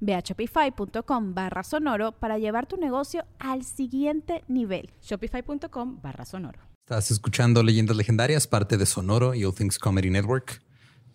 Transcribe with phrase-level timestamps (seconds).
[0.00, 4.90] Ve a shopify.com barra sonoro para llevar tu negocio al siguiente nivel.
[5.02, 6.60] Shopify.com barra sonoro.
[6.84, 10.62] Estás escuchando Leyendas Legendarias, parte de Sonoro y All Things Comedy Network.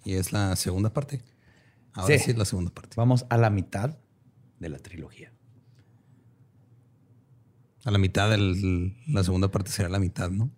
[0.06, 1.22] Y es la segunda parte.
[1.94, 2.96] Ahora sí, es la segunda parte.
[2.96, 3.98] Vamos a la mitad
[4.60, 5.32] de la trilogía.
[7.86, 10.50] A la mitad de la segunda parte será la mitad, ¿no?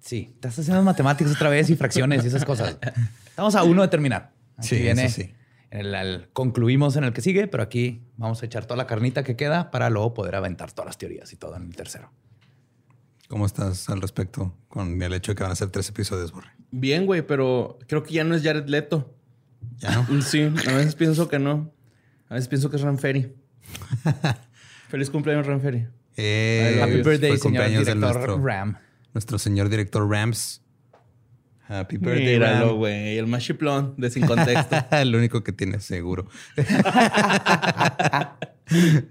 [0.00, 2.76] Sí, estás haciendo matemáticas otra vez y fracciones y esas cosas.
[3.26, 4.32] Estamos a uno de terminar.
[4.60, 5.32] sí, viene, eso sí
[6.32, 9.70] concluimos en el que sigue, pero aquí vamos a echar toda la carnita que queda
[9.70, 12.10] para luego poder aventar todas las teorías y todo en el tercero.
[13.28, 16.50] ¿Cómo estás al respecto con el hecho de que van a ser tres episodios, Borre?
[16.70, 19.14] Bien, güey, pero creo que ya no es Jared Leto.
[19.78, 20.22] ¿Ya no?
[20.22, 21.72] Sí, a veces pienso que no.
[22.28, 23.34] A veces pienso que es Ranferi.
[24.88, 25.86] Feliz cumpleaños, Ranferi.
[26.16, 28.76] Eh, Happy birthday, señor director Ram.
[29.14, 30.61] Nuestro señor director Rams.
[31.72, 32.34] Happy birthday.
[32.34, 33.16] Míralo, güey.
[33.16, 34.76] El más chiplón de sin contexto.
[34.90, 36.28] el único que tiene seguro.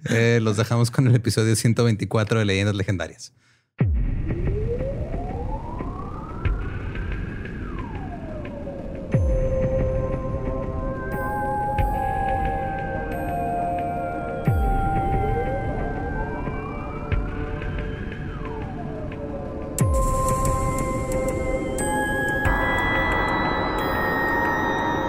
[0.09, 3.33] eh, los dejamos con el episodio 124 de Leyendas Legendarias.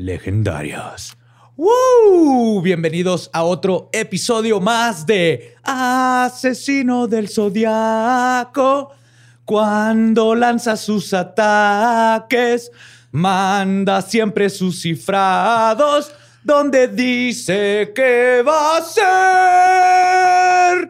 [0.00, 1.16] Legendarias.
[1.56, 2.62] ¡Woo!
[2.62, 8.92] Bienvenidos a otro episodio más de Asesino del Zodiaco.
[9.44, 12.72] Cuando lanza sus ataques
[13.12, 18.82] manda siempre sus cifrados donde dice que va a
[20.78, 20.88] ser.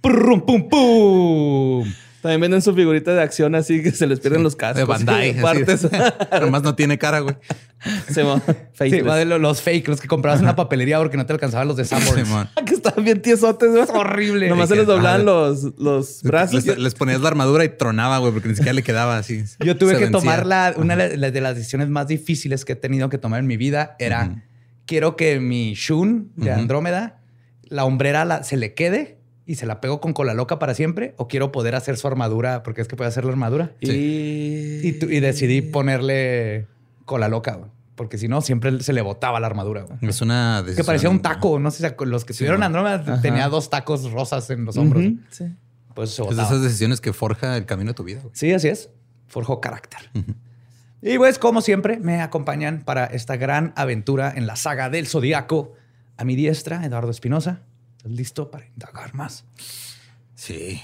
[0.00, 1.92] Pum, pum, pum.
[2.24, 4.78] También venden su figurita de acción así que se les pierden los cascos.
[4.78, 5.38] De Bandai.
[5.42, 5.86] Partes.
[6.30, 7.36] Además no tiene cara, güey.
[8.08, 11.76] Sí, de los fake, los que comprabas en la papelería porque no te alcanzaban los
[11.76, 12.48] de Sanborns.
[12.66, 13.74] que estaban bien tiesotes.
[13.74, 14.48] Es horrible.
[14.48, 16.64] Nomás se les doblaban los, los brazos.
[16.64, 19.44] Les, ponías la armadura y tronaba, güey, porque ni siquiera le quedaba así.
[19.60, 23.18] Yo tuve que tomar la, una de las decisiones más difíciles que he tenido que
[23.18, 23.96] tomar en mi vida.
[23.98, 24.42] Era,
[24.86, 27.20] quiero que mi Shun de Andrómeda,
[27.64, 31.28] la hombrera se le quede y se la pego con cola loca para siempre o
[31.28, 33.72] quiero poder hacer su armadura porque es que puede hacer la armadura.
[33.80, 36.66] Y, y, decidí ponerle
[37.04, 37.58] cola loca,
[37.94, 39.86] porque si no siempre se le botaba la armadura.
[40.00, 40.76] Es una decisión.
[40.76, 44.50] Que parecía un taco, no sé si los que tuvieron Andrómeda tenía dos tacos rosas
[44.50, 45.04] en los hombros.
[45.30, 45.44] Sí.
[45.94, 48.20] Pues se Es de esas decisiones que forja el camino de tu vida.
[48.32, 48.90] Sí, así es.
[49.28, 50.10] Forjó carácter.
[51.02, 55.74] Y pues, como siempre, me acompañan para esta gran aventura en la saga del Zodíaco.
[56.16, 57.62] A mi diestra, Eduardo Espinosa
[58.04, 59.44] listo para indagar más?
[60.34, 60.80] Sí.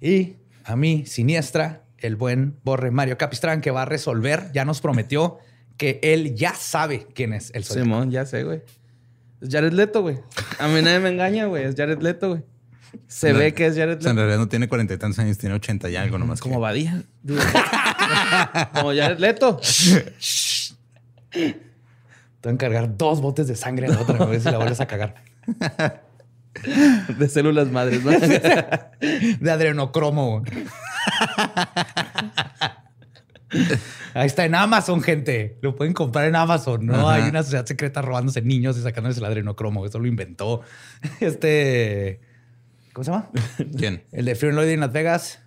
[0.00, 4.80] Y a mí, siniestra, el buen Borre Mario Capistrán, que va a resolver, ya nos
[4.80, 5.38] prometió
[5.76, 7.84] que él ya sabe quién es el Zodíaco.
[7.84, 8.62] Simón, ya sé, güey.
[9.40, 10.18] Es Jared Leto, güey.
[10.58, 11.64] A mí nadie me engaña, güey.
[11.64, 12.42] Es Jared Leto, güey.
[13.08, 14.10] Se ve que es Jared Leto.
[14.10, 16.40] en realidad no tiene cuarenta y tantos años, tiene ochenta y algo nomás.
[16.40, 17.02] Como Badía.
[18.74, 19.60] Como Jared Leto.
[19.60, 21.50] Te
[22.42, 24.86] voy a encargar dos botes de sangre a la otra vez si la vuelves a
[24.86, 25.22] cagar.
[27.18, 28.12] De células madres, ¿no?
[29.40, 30.44] De adrenocromo.
[34.14, 35.58] Ahí está en Amazon, gente.
[35.62, 36.86] Lo pueden comprar en Amazon.
[36.86, 39.84] No hay una sociedad secreta robándose niños y sacándoles el adrenocromo.
[39.86, 40.62] Eso lo inventó
[41.20, 42.20] este.
[42.92, 43.30] ¿Cómo se llama?
[43.76, 44.04] ¿Quién?
[44.12, 45.40] El de Fear and en Las Vegas.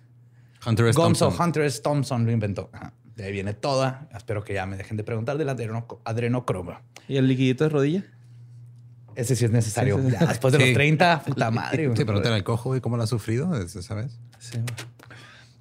[0.66, 0.96] Hunter S.
[0.98, 1.46] Gonzo Thompson.
[1.46, 1.80] Hunter S.
[1.82, 2.70] Thompson lo inventó.
[2.72, 2.92] Ajá.
[3.16, 4.08] De ahí viene toda.
[4.16, 6.78] Espero que ya me dejen de preguntar del adreno, adrenocromo.
[7.08, 8.04] ¿Y el liquidito de rodilla?
[9.16, 9.96] Ese sí es necesario.
[9.96, 10.16] Sí, sí, sí.
[10.20, 10.64] Ya, después de Sí.
[10.66, 11.86] los 30, puta madre.
[11.86, 11.96] güey.
[11.96, 14.16] Sí, pregúntale al cojo, güey, cómo lo ha sufrido, ese, ¿sabes?
[14.38, 14.58] Sí.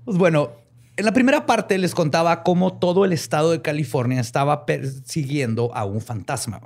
[0.06, 0.52] Pues bueno,
[0.98, 5.86] en la primera parte les contaba cómo todo el estado de California estaba persiguiendo a
[5.86, 6.60] un fantasma.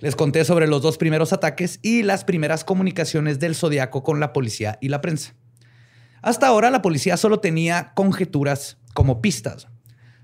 [0.00, 4.34] Les conté sobre los dos primeros ataques y las primeras comunicaciones del Zodiaco con la
[4.34, 5.34] policía y la prensa.
[6.20, 9.68] Hasta ahora la policía solo tenía conjeturas como pistas.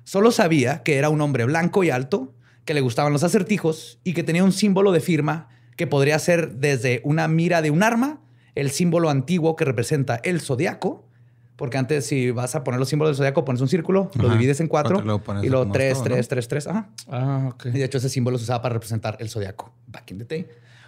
[0.05, 2.35] Solo sabía que era un hombre blanco y alto,
[2.67, 5.49] que le gustaban los acertijos y que tenía un símbolo de firma
[5.79, 8.21] que podría ser desde una mira de un arma,
[8.55, 11.09] el símbolo antiguo que representa el zodiaco,
[11.57, 14.61] porque antes si vas a poner los símbolos del zodiaco pones un círculo, lo divides
[14.61, 16.29] en cuatro pones y luego tres, todo, tres, ¿no?
[16.29, 16.89] tres, tres, ajá.
[17.09, 17.67] Ah, ok.
[17.67, 20.47] Y de hecho ese símbolo se usaba para representar el zodiaco back in the day.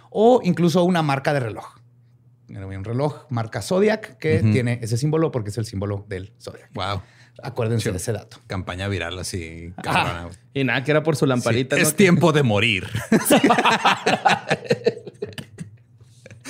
[0.09, 1.77] O incluso una marca de reloj.
[2.49, 6.69] Era Un reloj marca Zodiac que tiene ese símbolo porque es el símbolo del Zodiac.
[6.73, 7.01] Wow.
[7.43, 7.91] Acuérdense Sí.
[7.91, 8.37] de ese dato.
[8.47, 9.73] Campaña viral así.
[9.83, 10.29] cabrona.
[10.53, 11.75] Y nada, que era por su lamparita.
[11.75, 11.87] Sí, ¿no?
[11.87, 12.87] Es tiempo de morir.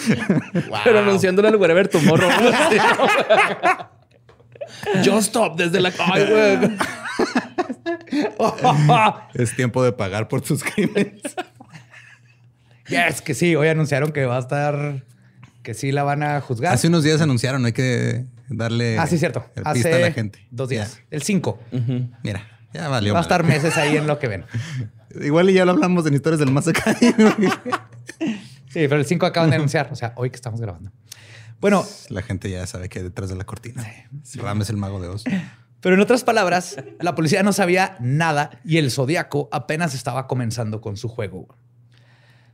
[0.83, 2.29] Pero anunciándole al Wherever Tomorrow.
[5.03, 5.91] Just Stop desde la...
[5.99, 6.77] Ay, güey.
[9.33, 11.21] es tiempo de pagar por tus crímenes.
[12.89, 15.03] Es que sí, hoy anunciaron que va a estar,
[15.63, 16.73] que sí la van a juzgar.
[16.73, 19.45] Hace unos días anunciaron, hay que darle ah, sí, cierto.
[19.55, 20.47] el Hace pista a la gente.
[20.51, 20.95] dos días.
[20.95, 21.03] Ya.
[21.11, 21.59] El 5.
[22.23, 23.13] Mira, ya valió.
[23.13, 24.45] Va a estar meses ahí en lo que ven.
[25.21, 26.95] Igual y ya lo hablamos en historias del más acá.
[28.69, 29.89] Sí, pero el 5 acaban de anunciar.
[29.91, 30.91] O sea, hoy que estamos grabando.
[31.59, 33.83] Bueno, la gente ya sabe que hay detrás de la cortina.
[34.35, 35.23] Ram es el mago de Oz.
[35.81, 40.81] Pero en otras palabras, la policía no sabía nada y el Zodíaco apenas estaba comenzando
[40.81, 41.47] con su juego.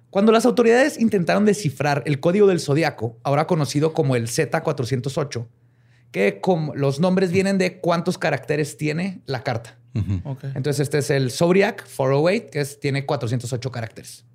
[0.09, 5.47] Cuando las autoridades intentaron descifrar el código del Zodíaco, ahora conocido como el Z408,
[6.11, 9.77] que como los nombres vienen de cuántos caracteres tiene la carta.
[10.55, 14.25] Entonces este es el Zodiac 408, que es, tiene 408 caracteres.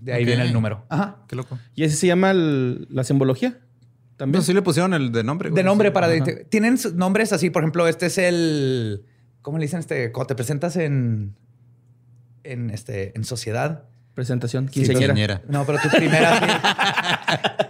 [0.00, 0.84] De ahí viene el número.
[0.88, 1.18] Ajá.
[1.28, 1.58] Qué loco.
[1.74, 3.58] ¿Y ese se llama el- la simbología?
[4.20, 4.34] También.
[4.34, 5.48] Entonces sí le pusieron el de nombre.
[5.48, 5.56] güey.
[5.56, 5.92] De nombre Sí.
[5.94, 6.06] para...
[6.08, 6.24] Ajá.
[6.50, 9.04] Tienen nombres así, por ejemplo, este es el...
[9.40, 10.12] ¿Cómo le dicen este?
[10.12, 11.34] Cuando te presentas en...
[12.44, 13.84] En, este, en sociedad.
[14.14, 14.66] Presentación.
[14.68, 15.14] Sí, Quinceañera.
[15.14, 15.42] quinceañera.
[15.48, 16.38] No, pero tu primera...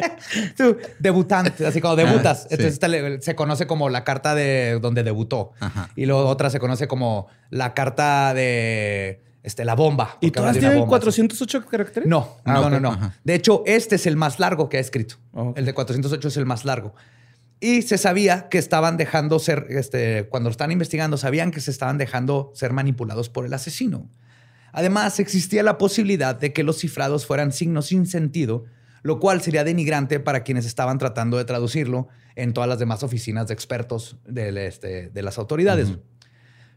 [0.18, 0.40] sí.
[0.56, 2.40] tu debutante, así como debutas.
[2.44, 2.54] Ah, sí.
[2.54, 5.52] Entonces esta le- se conoce como la carta de donde debutó.
[5.60, 5.88] Ajá.
[5.96, 10.18] Y luego otra se conoce como la carta de este, la bomba.
[10.20, 12.08] ¿Y todas de tienen bomba, 408 caracteres?
[12.08, 12.70] no, Ah, no, ok.
[12.72, 12.92] no, no.
[12.92, 13.14] Ajá.
[13.24, 15.16] De hecho, este es el más largo que ha escrito.
[15.32, 15.58] Ok.
[15.58, 16.94] El de 408 es el más largo.
[17.62, 21.70] Y se sabía que estaban dejando ser, este, cuando lo estaban investigando, sabían que se
[21.70, 24.08] estaban dejando ser manipulados por el asesino.
[24.72, 28.64] Además, existía la posibilidad de que los cifrados fueran signos sin sentido,
[29.02, 33.48] lo cual sería denigrante para quienes estaban tratando de traducirlo en todas las demás oficinas
[33.48, 35.88] de expertos del, este, de las autoridades.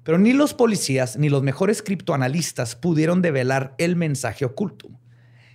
[0.04, 4.90] Pero ni los policías ni los mejores criptoanalistas pudieron develar el mensaje oculto.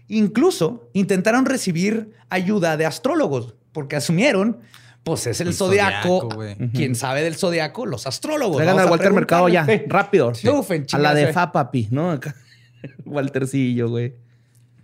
[0.09, 4.59] Incluso intentaron recibir ayuda de astrólogos, porque asumieron,
[5.05, 6.31] pues es el, El zodiaco.
[6.33, 6.73] zodiaco.
[6.73, 8.57] Quien sabe del zodiaco, los astrólogos.
[8.57, 9.67] Traigan a Walter Mercado ya.
[9.87, 10.33] Rápido.
[10.35, 10.49] Sí.
[10.49, 11.33] Uf, en A la de.
[11.33, 12.19] Fa, papi, ¿no?
[13.05, 14.15] Waltercillo, güey.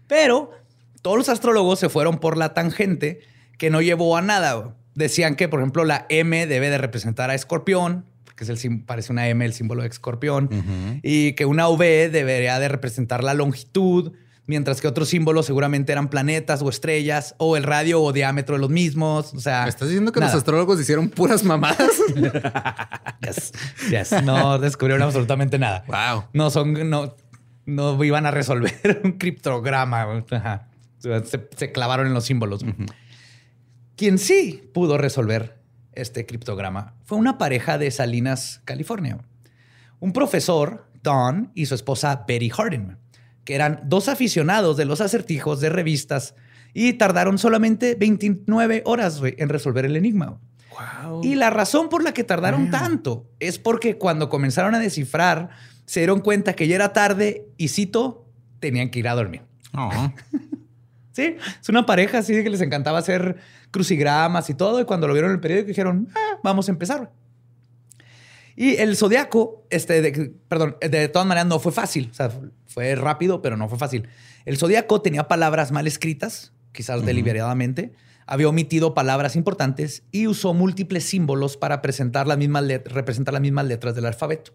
[0.07, 0.51] Pero
[1.03, 3.21] todos los astrólogos se fueron por la tangente
[3.59, 4.75] que no llevó a nada.
[4.95, 8.05] Decían que, por ejemplo, la M debe de representar a Escorpión,
[8.35, 10.49] porque es el, parece una M, el símbolo de Escorpión,
[11.03, 14.13] y que una V debería de representar la longitud,
[14.47, 18.61] mientras que otros símbolos seguramente eran planetas o estrellas, o el radio o diámetro de
[18.61, 19.33] los mismos.
[19.35, 20.33] O sea, ¿Me estás diciendo que nada.
[20.33, 21.91] los astrólogos hicieron puras mamadas?
[23.21, 23.53] Yes,
[23.89, 24.23] yes.
[24.25, 25.85] No descubrieron absolutamente nada.
[25.87, 26.25] wow.
[26.35, 27.17] No son, no,
[27.65, 30.05] no iban a resolver un criptograma.
[30.05, 30.25] güey.
[30.33, 30.69] Ajá.
[30.99, 31.23] Se,
[31.57, 32.65] se clavaron en los símbolos.
[33.97, 35.57] Quien sí pudo resolver
[35.97, 39.19] este criptograma fue una pareja de Salinas, California.
[40.01, 42.97] Un profesor, Don, y su esposa Betty Hardin,
[43.45, 46.35] que eran dos aficionados de los acertijos de revistas
[46.73, 50.41] y tardaron solamente 29 horas en resolver el enigma.
[51.03, 51.23] Wow.
[51.23, 55.51] Y la razón por la que tardaron tanto es porque cuando comenzaron a descifrar,
[55.87, 58.27] se dieron cuenta que ya era tarde y cito,
[58.59, 59.43] tenían que ir a dormir.
[59.77, 60.13] Oh.
[61.15, 63.37] Sí, es una pareja así que les encantaba hacer
[63.71, 64.81] crucigramas y todo.
[64.81, 67.13] Y cuando lo vieron en el periódico dijeron, "Ah, vamos a empezar.
[68.57, 72.09] Y el zodiaco, este, de- perdón, de todas maneras no fue fácil.
[72.11, 72.31] O sea,
[72.67, 74.09] fue rápido, pero no fue fácil.
[74.45, 77.93] El zodiaco tenía palabras mal escritas, quizás deliberadamente.
[78.27, 83.67] Había omitido palabras importantes y usó múltiples símbolos para presentar las mismas representar las mismas
[83.67, 84.53] letras del alfabeto.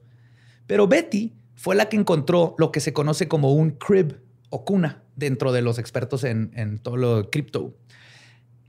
[0.66, 4.18] Pero Betty fue la que encontró lo que se conoce como un crib
[4.50, 7.76] o cuna dentro de los expertos en, en todo lo cripto.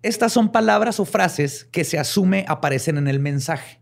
[0.02, 3.80] Estas son palabras o frases que se asume aparecen en el mensaje.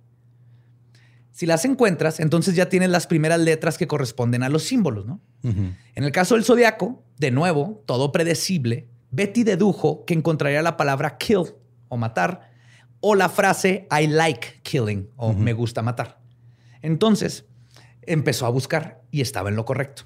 [1.39, 5.21] Si las encuentras, entonces ya tienes las primeras letras que corresponden a los símbolos, ¿no?
[5.45, 11.17] En el caso del zodiaco, de nuevo, todo predecible, Betty dedujo que encontraría la palabra
[11.17, 11.55] kill
[11.89, 12.51] o matar
[13.01, 16.21] o la frase I like killing o me gusta matar.
[16.83, 17.47] Entonces
[18.03, 20.03] empezó a buscar y estaba en lo correcto.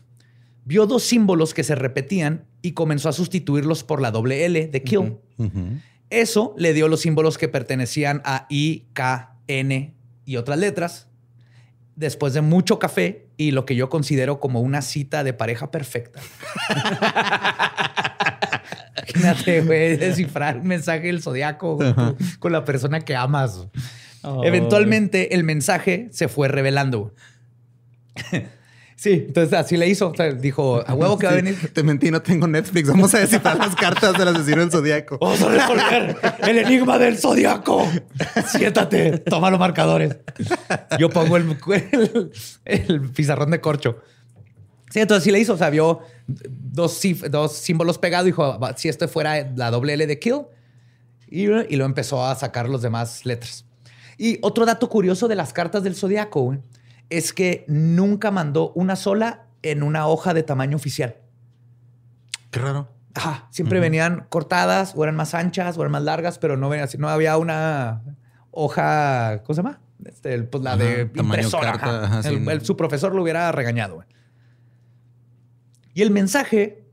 [0.65, 4.83] Vio dos símbolos que se repetían y comenzó a sustituirlos por la doble L de
[4.83, 5.17] kill.
[6.11, 11.09] Eso le dio los símbolos que pertenecían a I, K, N y otras letras.
[11.97, 16.21] Después de mucho café y lo que yo considero como una cita de pareja perfecta.
[19.15, 21.79] Imagínate, güey, descifrar un mensaje del zodiaco
[22.39, 23.67] con la persona que amas.
[24.45, 27.15] Eventualmente el mensaje se fue revelando.
[29.03, 30.13] Sí, entonces así le hizo.
[30.39, 31.73] dijo, a huevo que va a venir.
[31.73, 32.89] Te mentí, no tengo Netflix.
[32.89, 35.19] Vamos a descifrar las cartas del asesino del zodiaco.
[35.21, 36.17] Vamos a resolver
[36.47, 37.85] el enigma del zodiaco.
[38.47, 40.19] Siéntate, toma los marcadores.
[41.01, 41.59] Yo pongo el,
[42.65, 43.99] el, pizarrón de corcho.
[44.91, 45.55] Sí, entonces sí le hizo.
[45.55, 48.27] O sea, vio dos, dos símbolos pegados.
[48.27, 50.43] Dijo, si esto fuera la doble L de kill.
[51.29, 53.65] Y, y lo empezó a sacar los demás letras.
[54.17, 56.61] Y otro dato curioso de las cartas del zodiaco, güey
[57.13, 61.17] es que nunca mandó una sola en una hoja de tamaño oficial.
[62.51, 62.89] Qué raro.
[63.15, 67.09] Ajá, siempre venían cortadas o eran más anchas o eran más largas, pero no, no
[67.11, 68.03] había una
[68.51, 69.81] hoja, ¿cómo se llama?
[70.07, 72.23] Este, pues la de impresora.
[72.63, 74.05] su profesor lo hubiera regañado.
[75.93, 76.87] Y el mensaje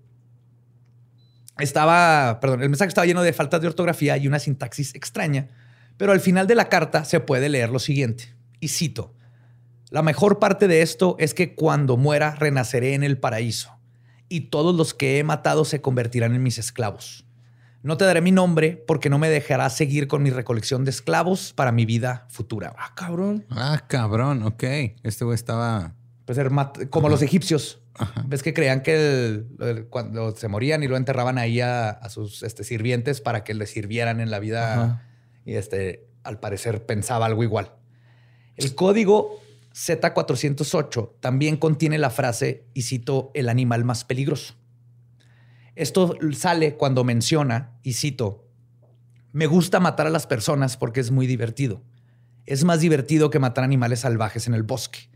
[1.57, 5.47] estaba, perdón, el mensaje estaba lleno de faltas de ortografía y una sintaxis extraña,
[5.95, 9.15] pero al final de la carta se puede leer lo siguiente, y cito,
[9.89, 13.71] la mejor parte de esto es que cuando muera renaceré en el paraíso
[14.27, 17.25] y todos los que he matado se convertirán en mis esclavos.
[17.81, 21.53] No te daré mi nombre porque no me dejará seguir con mi recolección de esclavos
[21.53, 22.75] para mi vida futura.
[22.77, 23.45] Ah, cabrón.
[23.49, 24.43] Ah, cabrón.
[24.43, 24.63] Ok.
[25.01, 25.95] Este güey estaba.
[26.25, 26.51] Pues ser
[26.89, 27.81] como los egipcios.
[28.27, 29.45] Ves que creían que
[29.89, 34.19] cuando se morían y lo enterraban ahí a, sus este, sirvientes para que le sirvieran
[34.19, 35.07] en la vida.
[35.45, 37.73] Y este, al parecer pensaba algo igual.
[38.57, 39.41] El código
[39.73, 44.55] Z408 también contiene la frase, y cito, el animal más peligroso.
[45.75, 48.45] Esto sale cuando menciona, y cito,
[49.31, 51.81] me gusta matar a las personas porque es muy divertido.
[52.45, 55.09] Es más divertido que matar animales salvajes en el bosque,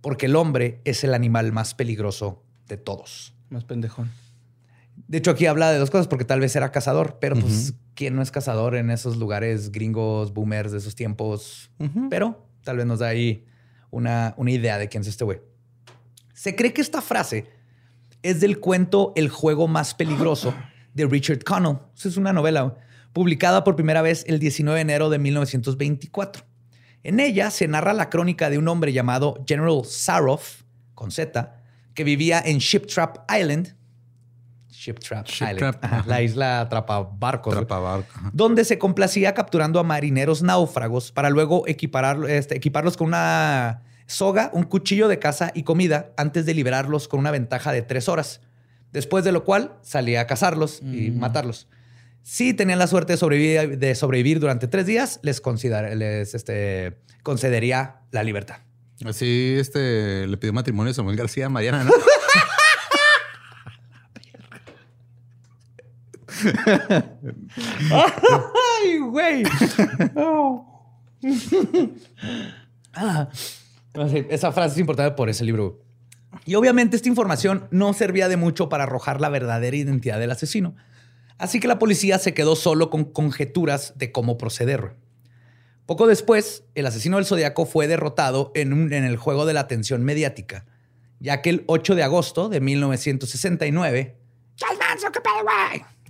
[0.00, 3.34] porque el hombre es el animal más peligroso de todos.
[3.50, 4.10] Más pendejón.
[5.06, 8.14] De hecho, aquí habla de dos cosas, porque tal vez era cazador, pero pues, ¿quién
[8.16, 11.70] no es cazador en esos lugares gringos, boomers de esos tiempos?
[12.10, 13.44] Pero tal vez nos da ahí
[13.92, 15.40] una, idea de quién es este güey.
[16.34, 17.46] Se cree que esta frase
[18.22, 20.52] es del cuento El juego más peligroso
[20.94, 21.78] de Richard Connell.
[21.94, 22.74] Es una novela
[23.12, 26.44] publicada por primera vez el 19 de enero de 1924.
[27.04, 30.62] En ella se narra la crónica de un hombre llamado General Saroff,
[30.94, 31.62] con Z,
[31.94, 32.58] que vivía en
[34.82, 35.58] Ship Trap Island.
[35.58, 37.56] Trap la isla atrapabarcos.
[38.32, 44.64] Donde se complacía capturando a marineros náufragos para luego este, equiparlos con una soga, un
[44.64, 48.40] cuchillo de caza y comida antes de liberarlos con una ventaja de tres horas.
[48.92, 51.18] Después de lo cual salía a cazarlos y mm.
[51.18, 51.68] matarlos.
[52.24, 55.40] Si tenían la suerte de sobrevivir, de sobrevivir durante tres días, les,
[55.94, 58.56] les este, concedería la libertad.
[59.04, 61.92] Así este, le pidió matrimonio a Samuel García Mariana, ¿no?
[67.90, 69.42] ¡Ay, güey!
[74.30, 75.80] Esa frase es importante por ese libro.
[76.44, 80.74] Y obviamente esta información no servía de mucho para arrojar la verdadera identidad del asesino.
[81.38, 84.96] Así que la policía se quedó solo con conjeturas de cómo proceder.
[85.86, 90.04] Poco después, el asesino del Zodíaco fue derrotado en, en el juego de la atención
[90.04, 90.64] mediática,
[91.18, 94.16] ya que el 8 de agosto de 1969,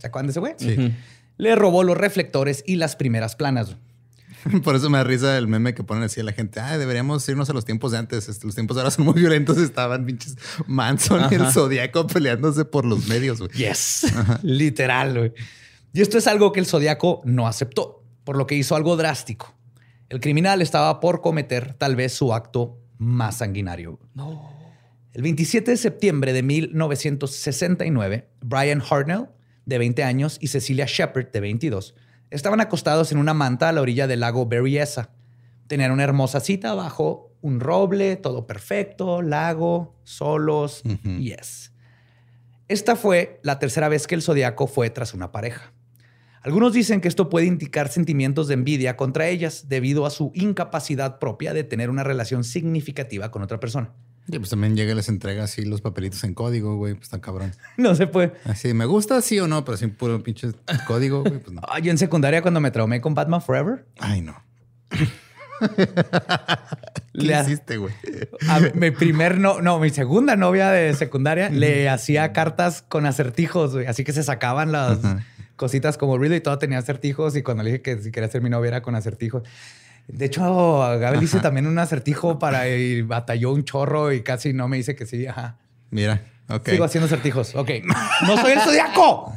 [0.03, 0.55] ¿Se acuerdan de ese güey?
[0.59, 0.93] Sí.
[1.37, 3.77] Le robó los reflectores y las primeras planas.
[4.65, 6.59] Por eso me da risa el meme que ponen así a la gente.
[6.59, 8.29] Ah, deberíamos irnos a los tiempos de antes.
[8.29, 9.59] Este, los tiempos ahora son muy violentos.
[9.59, 13.53] Estaban pinches Manson y el Zodíaco peleándose por los medios, güey.
[13.53, 14.13] Yes.
[14.43, 15.33] Literal, güey.
[15.93, 19.55] Y esto es algo que el Zodíaco no aceptó, por lo que hizo algo drástico.
[20.09, 24.01] El criminal estaba por cometer tal vez su acto más sanguinario.
[24.15, 24.51] No.
[25.13, 29.29] El 27 de septiembre de 1969, Brian Hartnell
[29.67, 31.95] de 20 años, y Cecilia Shepard, de 22,
[32.31, 35.11] estaban acostados en una manta a la orilla del lago Berryessa.
[35.67, 40.83] Tenían una hermosa cita bajo un roble, todo perfecto, lago, solos,
[41.19, 41.73] yes.
[42.69, 45.73] Esta fue la tercera vez que el zodiaco fue tras una pareja.
[46.43, 51.19] Algunos dicen que esto puede indicar sentimientos de envidia contra ellas debido a su incapacidad
[51.19, 53.93] propia de tener una relación significativa con otra persona.
[54.29, 56.95] Y pues también llega y les entrega así los papelitos en código, güey.
[56.95, 57.53] Pues está cabrón.
[57.77, 58.33] No se puede.
[58.45, 60.53] Así, me gusta sí o no, pero sin puro pinche
[60.87, 61.39] código, güey.
[61.39, 61.63] Pues no.
[61.83, 64.37] Yo en secundaria cuando me traumé con Batman Forever, Ay, no.
[65.61, 65.89] ¿Qué
[67.13, 67.95] Le hiciste, güey?
[68.49, 73.73] a mi primer no, no, mi segunda novia de secundaria le hacía cartas con acertijos,
[73.75, 73.87] güey.
[73.87, 74.99] Así que se sacaban las
[75.57, 77.37] cositas como Really y todo tenía acertijos.
[77.37, 79.43] Y cuando le dije que si quería ser mi novia era con acertijos.
[80.09, 84.69] De hecho, le hice también un acertijo para y batalló un chorro y casi no
[84.69, 85.27] me dice que sí.
[85.27, 85.59] Ajá.
[85.91, 86.69] Mira, ok.
[86.69, 87.55] Sigo haciendo acertijos.
[87.55, 87.71] Ok.
[88.27, 89.33] ¡No soy el zodiaco!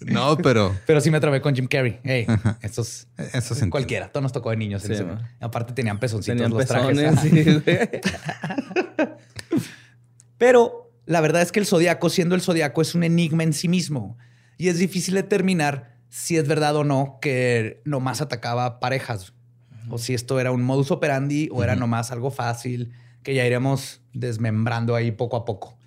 [0.00, 2.00] No, pero Pero sí me trabé con Jim Carrey.
[2.04, 2.26] Hey,
[2.62, 4.08] estos eso cualquiera.
[4.08, 4.84] Todo nos tocó de niños.
[4.84, 5.06] en ese-.
[5.40, 7.62] Aparte tenían pezoncitos Tenían los pezones, trajes.
[7.64, 9.06] sí.
[10.38, 13.68] Pero la verdad es que el zodiaco, siendo el zodiaco, es un enigma en sí
[13.68, 14.18] mismo.
[14.58, 19.32] Y es difícil determinar si es verdad o no que nomás atacaba parejas.
[19.88, 24.02] O si esto era un modus operandi o era nomás algo fácil que ya iremos
[24.12, 25.78] desmembrando ahí poco a poco.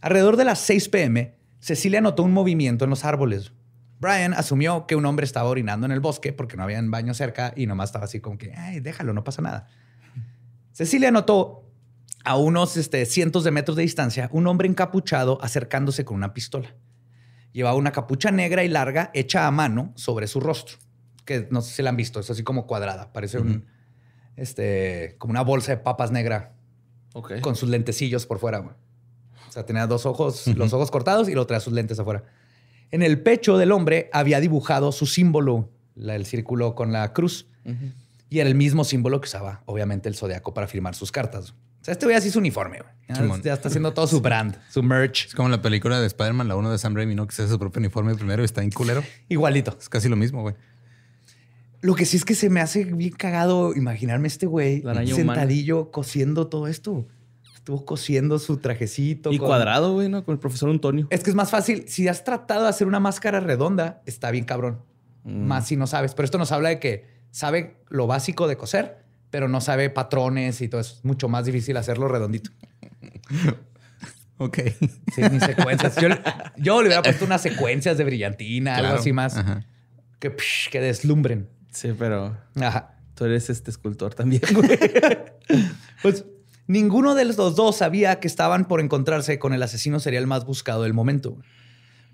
[0.00, 3.52] Alrededor de las 6 pm, Cecilia notó un movimiento en los árboles.
[4.00, 7.14] Brian asumió que un hombre estaba orinando en el bosque porque no había un baño
[7.14, 9.68] cerca y nomás estaba así como que, ay, déjalo, no pasa nada.
[10.72, 11.70] Cecilia notó
[12.24, 16.74] a unos este, cientos de metros de distancia un hombre encapuchado acercándose con una pistola.
[17.52, 20.78] Llevaba una capucha negra y larga hecha a mano sobre su rostro,
[21.24, 23.66] que no sé si la han visto, es así como cuadrada, parece un,
[24.36, 26.54] este, como una bolsa de papas negra
[27.40, 28.58] con sus lentecillos por fuera.
[28.58, 28.74] güey.
[29.48, 32.24] O sea, tenía dos ojos, los ojos cortados y luego traía sus lentes afuera.
[32.90, 37.46] En el pecho del hombre había dibujado su símbolo, la- el círculo con la cruz,
[38.30, 41.54] y era el mismo símbolo que usaba, obviamente, el zodiaco para firmar sus cartas.
[41.82, 42.78] O sea, este güey así su uniforme.
[42.78, 43.42] güey.
[43.42, 45.26] Ya, está haciendo todo su brand, su merch.
[45.26, 47.26] es como la película de Spider-Man, la 1 de Sam Raimi, ¿no?
[47.26, 49.02] Que se hace su propio uniforme primero y está en culero.
[49.28, 49.76] Igualito.
[49.78, 50.54] Es casi lo mismo, güey.
[51.80, 55.04] Lo que sí es que se me hace bien cagado imaginarme este güey humana.
[55.06, 57.06] sentadillo cosiendo todo esto.
[57.56, 59.32] Estuvo cosiendo su trajecito.
[59.32, 60.24] Y con- cuadrado, güey, ¿no?
[60.24, 61.06] Con el profesor Antonio.
[61.10, 61.84] Es que es más fácil.
[61.88, 64.80] Si has tratado de hacer una máscara redonda, está bien cabrón.
[65.24, 65.46] Mm.
[65.46, 66.14] Más si no sabes.
[66.14, 69.01] Pero esto nos habla de que sabe lo básico de coser,
[69.32, 70.96] pero no sabe patrones y todo eso.
[70.98, 72.50] Es mucho más difícil hacerlo redondito.
[74.36, 74.58] Ok.
[75.14, 75.96] Sí, ni secuencias.
[75.96, 76.08] Yo,
[76.58, 79.64] yo le hubiera puesto unas secuencias de brillantina, algo así más Ajá.
[80.18, 81.48] que, psh, que deslumbren.
[81.70, 82.94] Sí, pero Ajá.
[83.14, 84.78] tú eres este escultor también, güey.
[86.02, 86.26] Pues
[86.66, 90.82] ninguno de los dos sabía que estaban por encontrarse con el asesino serial más buscado
[90.82, 91.38] del momento.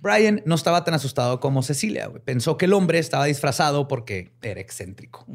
[0.00, 2.11] Brian no estaba tan asustado como Cecilia.
[2.24, 5.26] Pensó que el hombre estaba disfrazado porque era excéntrico.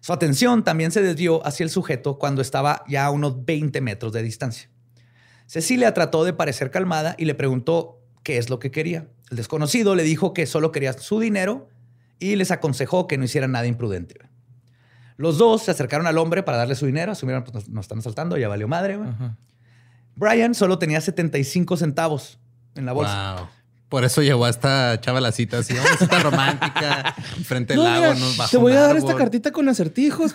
[0.00, 4.12] Su atención también se desvió hacia el sujeto cuando estaba ya a unos 20 metros
[4.12, 4.68] de distancia.
[5.46, 9.08] Cecilia trató de parecer calmada y le preguntó qué es lo que quería.
[9.30, 11.68] El desconocido le dijo que solo quería su dinero
[12.18, 14.16] y les aconsejó que no hicieran nada imprudente.
[15.16, 17.98] Los dos se acercaron al hombre para darle su dinero, asumieron pues nos, nos están
[17.98, 18.98] asaltando, ya valió madre.
[20.16, 22.38] Brian solo tenía 75 centavos
[22.74, 23.36] en la bolsa.
[23.36, 23.48] Wow.
[23.90, 28.14] Por eso llevó a esta chava la cita así, cita romántica, frente al No, lago,
[28.14, 28.98] nos bajo te voy a dar árbol.
[28.98, 30.34] esta cartita con acertijos.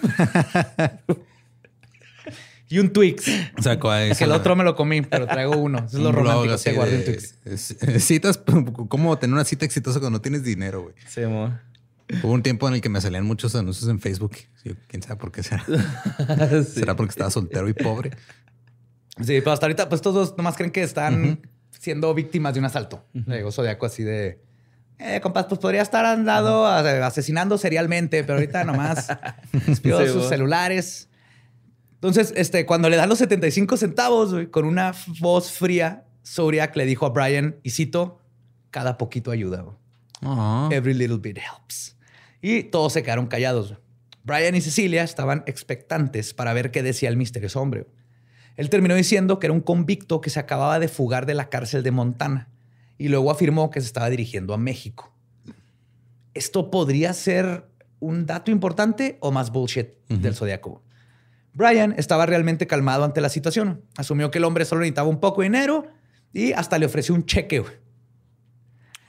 [2.68, 3.26] Y un Twix.
[3.62, 5.78] Sacó a Es eso, que el otro me lo comí, pero traigo uno.
[5.88, 6.56] Eso es lo romántico.
[6.64, 7.36] que guardé un Twix.
[8.04, 8.40] citas,
[8.90, 10.96] cómo tener una cita exitosa cuando no tienes dinero, güey.
[11.08, 11.62] Sí, amor.
[12.24, 14.36] Hubo un tiempo en el que me salían muchos anuncios en Facebook.
[14.88, 15.64] ¿Quién sabe por qué será?
[16.66, 16.80] Sí.
[16.80, 18.12] ¿Será porque estaba soltero y pobre?
[19.18, 21.40] Sí, pero hasta ahorita, pues todos nomás creen que están
[21.80, 23.06] siendo víctimas de un asalto.
[23.14, 24.40] Le digo zodiaco así de.
[24.98, 29.08] Eh, compas, pues podría estar andado asesinando serialmente, pero ahorita nomás
[29.68, 31.10] despidió Sí, sus celulares.
[31.96, 37.06] Entonces, este, cuando le dan los 75 centavos, con una voz fría, Zodiac le dijo
[37.06, 38.22] a Brian, y cito,
[38.70, 39.66] cada poquito ayuda.
[40.72, 41.98] Every little bit helps.
[42.42, 43.76] Y todos se quedaron callados.
[44.24, 47.88] Brian y Cecilia estaban expectantes para ver qué decía el misterioso hombre.
[48.58, 51.84] Él terminó diciendo que era un convicto que se acababa de fugar de la cárcel
[51.84, 52.50] de Montana
[52.98, 55.14] y luego afirmó que se estaba dirigiendo a México.
[56.34, 57.66] ¿Esto podría ser
[58.00, 60.84] un dato importante o más bullshit del zodiaco?
[61.54, 63.82] Brian estaba realmente calmado ante la situación.
[63.98, 65.88] Asumió que el hombre solo necesitaba un poco de dinero
[66.34, 67.60] y hasta le ofreció un cheque.
[67.60, 67.74] güey.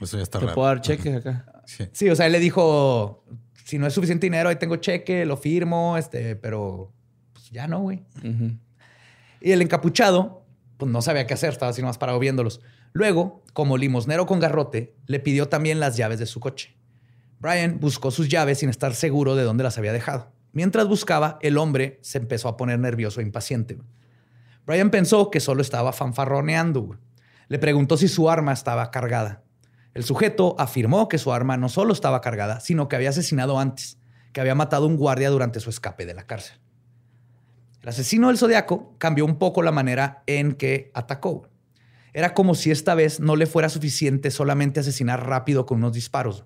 [0.01, 0.55] Eso ya está Te raro.
[0.55, 1.47] puedo dar cheques acá.
[1.67, 1.85] Sí.
[1.93, 3.25] Sí, o sea, él le dijo,
[3.65, 6.93] si no es suficiente dinero, ahí tengo cheque, lo firmo, este, pero
[7.33, 8.05] pues ya no, güey.
[8.19, 8.53] Ujú.
[9.41, 10.45] Y el encapuchado,
[10.77, 12.61] pues no sabía qué hacer, estaba así nomás parado viéndolos.
[12.93, 16.77] Luego, como limosnero con garrote, le pidió también las llaves de su coche.
[17.39, 20.33] Brian buscó sus llaves sin estar seguro de dónde las había dejado.
[20.53, 23.79] Mientras buscaba, el hombre se empezó a poner nervioso e impaciente.
[24.67, 26.99] Brian pensó que solo estaba fanfarroneando.
[27.49, 29.43] Le preguntó si su arma estaba cargada.
[29.93, 33.99] El sujeto afirmó que su arma no solo estaba cargada, sino que había asesinado antes,
[34.33, 36.59] que había matado a un guardia durante su escape de la cárcel.
[37.87, 41.49] El asesino del zodiaco cambió un poco la manera en que atacó.
[42.13, 46.45] Era como si esta vez no le fuera suficiente solamente asesinar rápido con unos disparos.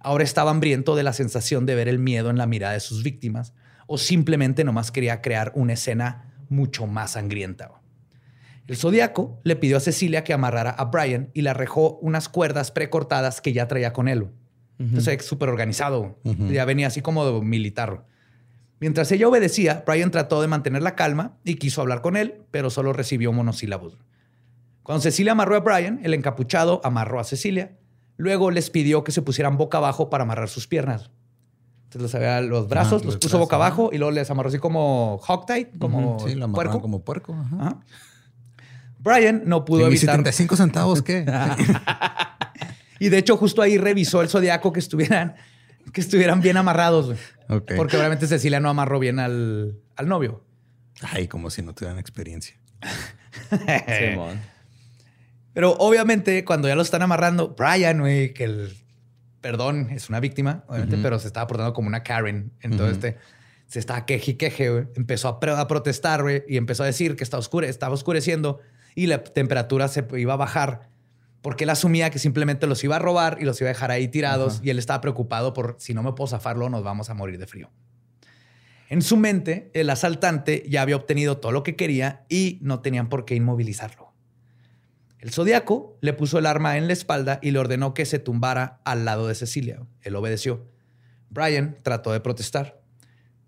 [0.00, 3.02] Ahora estaba hambriento de la sensación de ver el miedo en la mirada de sus
[3.02, 3.52] víctimas,
[3.86, 7.70] o simplemente nomás quería crear una escena mucho más sangrienta.
[8.66, 12.70] El zodiaco le pidió a Cecilia que amarrara a Brian y le arrejó unas cuerdas
[12.70, 14.28] precortadas que ya traía con él.
[14.78, 16.18] Entonces, es súper organizado.
[16.50, 18.06] Ya venía así como militar.
[18.80, 22.70] Mientras ella obedecía, Brian trató de mantener la calma y quiso hablar con él, pero
[22.70, 23.98] solo recibió monosílabos.
[24.82, 27.76] Cuando Cecilia amarró a Brian, el encapuchado amarró a Cecilia.
[28.16, 31.10] Luego les pidió que se pusieran boca abajo para amarrar sus piernas.
[31.90, 35.70] Entonces los, los brazos, los puso boca abajo y luego les amarró así como hogtie,
[35.78, 36.80] como Sí, lo puerco.
[36.80, 37.34] como puerco.
[37.34, 37.56] ajá.
[37.60, 37.80] Ajá.
[39.00, 40.16] Brian no pudo ¿Y evitar.
[40.16, 41.24] 75 centavos qué?
[43.00, 45.36] Y de hecho, justo ahí revisó el zodiaco que estuvieran,
[45.92, 47.06] que estuvieran bien amarrados.
[47.06, 47.76] güey.
[47.76, 50.44] Porque obviamente Cecilia no amarró bien al, al novio.
[51.02, 52.58] Ay, como si no tuvieran experiencia.
[53.98, 54.40] Simón.
[55.52, 58.76] Pero obviamente, cuando ya lo están amarrando, Brian, güey, que el
[59.40, 62.52] perdón es una víctima, obviamente, pero se estaba portando como una Karen.
[62.60, 63.18] Entonces, este,
[63.66, 64.84] se estaba queje y queje, güey.
[64.94, 68.60] Empezó a protestar, güey, y empezó a decir que estaba, oscure, estaba oscureciendo
[68.94, 70.90] y la temperatura se iba a bajar
[71.42, 74.08] porque él asumía que simplemente los iba a robar y los iba a dejar ahí
[74.08, 77.38] tirados y él estaba preocupado por si no me puedo zafarlo, nos vamos a morir
[77.38, 77.70] de frío.
[78.88, 83.08] En su mente, el asaltante ya había obtenido todo lo que quería y no tenían
[83.08, 84.14] por qué inmovilizarlo.
[85.18, 88.80] El zodiaco le puso el arma en la espalda y le ordenó que se tumbara
[88.84, 89.82] al lado de Cecilia.
[90.02, 90.66] Él obedeció.
[91.28, 92.80] Brian trató de protestar.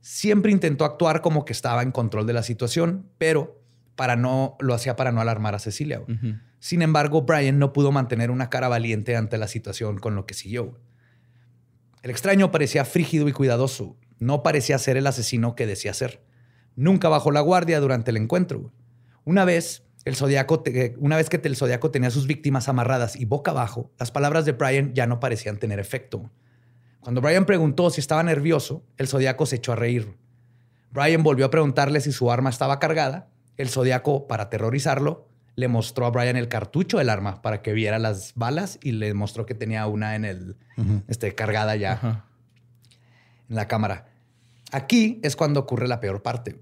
[0.00, 3.62] Siempre intentó actuar como que estaba en control de la situación, pero
[3.94, 6.02] para no, lo hacía para no alarmar a Cecilia.
[6.60, 10.34] Sin embargo, Brian no pudo mantener una cara valiente ante la situación con lo que
[10.34, 10.78] siguió.
[12.02, 13.96] El extraño parecía frígido y cuidadoso.
[14.18, 16.22] No parecía ser el asesino que decía ser.
[16.76, 18.72] Nunca bajó la guardia durante el encuentro.
[19.24, 20.16] Una vez, el
[20.98, 24.44] una vez que el zodiaco tenía a sus víctimas amarradas y boca abajo, las palabras
[24.44, 26.30] de Brian ya no parecían tener efecto.
[27.00, 30.18] Cuando Brian preguntó si estaba nervioso, el zodiaco se echó a reír.
[30.90, 33.30] Brian volvió a preguntarle si su arma estaba cargada.
[33.56, 37.98] El zodiaco, para aterrorizarlo, le mostró a Brian el cartucho del arma para que viera
[37.98, 40.56] las balas y le mostró que tenía una en el
[41.08, 42.24] este, cargada ya
[43.48, 44.06] en la cámara.
[44.72, 46.60] Aquí es cuando ocurre la peor parte.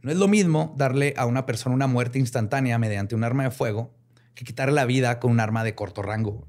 [0.00, 3.50] No es lo mismo darle a una persona una muerte instantánea mediante un arma de
[3.50, 3.94] fuego
[4.34, 6.46] que quitarle la vida con un arma de corto rango.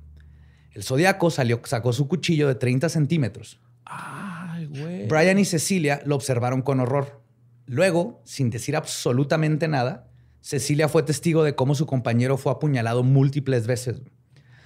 [0.71, 3.59] El zodiaco salió, sacó su cuchillo de 30 centímetros.
[3.86, 5.07] Ay, güey.
[5.07, 7.21] Brian y Cecilia lo observaron con horror.
[7.65, 10.07] Luego, sin decir absolutamente nada,
[10.43, 14.01] Cecilia fue testigo de cómo su compañero fue apuñalado múltiples veces.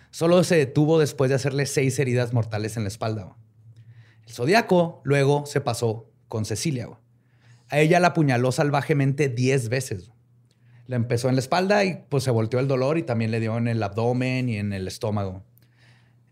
[0.10, 3.38] Solo se detuvo después de hacerle seis heridas mortales en la espalda.
[4.26, 6.90] El zodiaco luego se pasó con Cecilia.
[7.70, 10.12] A ella la apuñaló salvajemente 10 veces.
[10.88, 13.56] La empezó en la espalda y pues se volteó el dolor y también le dio
[13.56, 15.44] en el abdomen y en el estómago.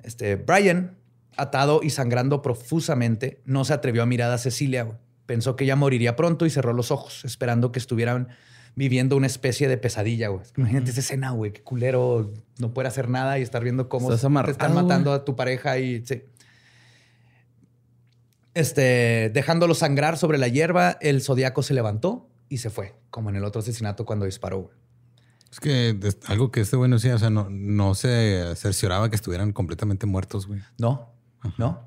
[0.01, 0.97] Este, Brian,
[1.37, 4.97] atado y sangrando profusamente, no se atrevió a mirar a Cecilia.
[5.27, 8.29] Pensó que ella moriría pronto y cerró los ojos, esperando que estuvieran
[8.75, 10.29] viviendo una especie de pesadilla.
[10.29, 10.43] güey.
[10.57, 11.53] Imagínate esa escena, güey.
[11.53, 15.25] Qué culero no poder hacer nada y estar viendo cómo Estás te están matando a
[15.25, 16.05] tu pareja y...
[16.05, 16.23] sí.
[18.53, 23.35] Este, dejándolo sangrar sobre la hierba, el zodiaco se levantó y se fue, como en
[23.35, 24.61] el otro asesinato cuando disparó.
[24.61, 24.77] güey.
[25.51, 29.09] Es que es algo que este güey no hacía, o sea, no, no se cercioraba
[29.09, 30.61] que estuvieran completamente muertos, güey.
[30.77, 31.13] No,
[31.57, 31.81] no,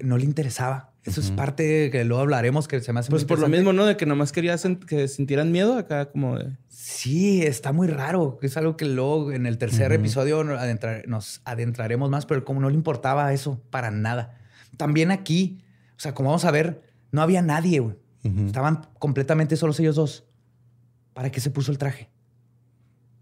[0.00, 0.92] no le interesaba.
[1.04, 3.72] Eso es parte que luego hablaremos, que se me hace muy Pues por lo mismo,
[3.72, 3.84] ¿no?
[3.86, 4.54] De que nomás quería
[4.86, 6.56] que sintieran miedo acá, como de.
[6.68, 8.38] Sí, está muy raro.
[8.42, 12.60] Es algo que luego en el tercer episodio nos, adentrar- nos adentraremos más, pero como
[12.60, 14.38] no le importaba eso para nada.
[14.76, 15.64] También aquí,
[15.96, 17.80] o sea, como vamos a ver, no había nadie.
[17.80, 17.96] güey.
[18.46, 20.24] Estaban completamente solos ellos dos.
[21.14, 22.08] ¿Para qué se puso el traje?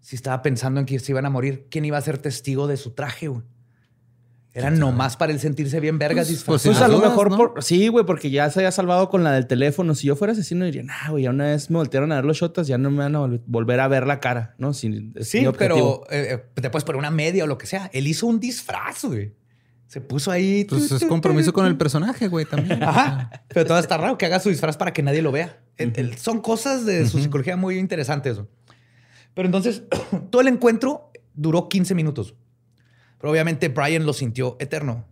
[0.01, 2.77] Si estaba pensando en que se iban a morir, ¿quién iba a ser testigo de
[2.77, 3.29] su traje?
[3.29, 3.43] güey?
[4.53, 6.59] Era nomás para él sentirse bien vergas Pues, disfrazado.
[6.59, 7.37] Sí, Pues a lo mejor, ¿no?
[7.37, 9.95] por- sí, güey, porque ya se había salvado con la del teléfono.
[9.95, 12.37] Si yo fuera asesino, diría, nah, güey, ya una vez me voltearon a ver los
[12.39, 14.73] shotas, ya no me van a vol- volver a ver la cara, ¿no?
[14.75, 15.13] Sí,
[15.57, 17.91] pero eh, eh, te puedes poner una media o lo que sea.
[17.93, 19.35] Él hizo un disfraz, güey.
[19.87, 20.65] Se puso ahí.
[20.69, 22.83] Pues es compromiso con el personaje, güey, también.
[22.83, 23.31] Ajá.
[23.49, 25.61] Pero todo está raro que haga su disfraz para que nadie lo vea.
[25.77, 28.41] El- el- son cosas de su psicología muy interesantes.
[29.35, 29.85] Pero entonces,
[30.31, 32.35] todo el encuentro duró 15 minutos.
[33.21, 35.05] Pero obviamente Brian lo sintió eterno.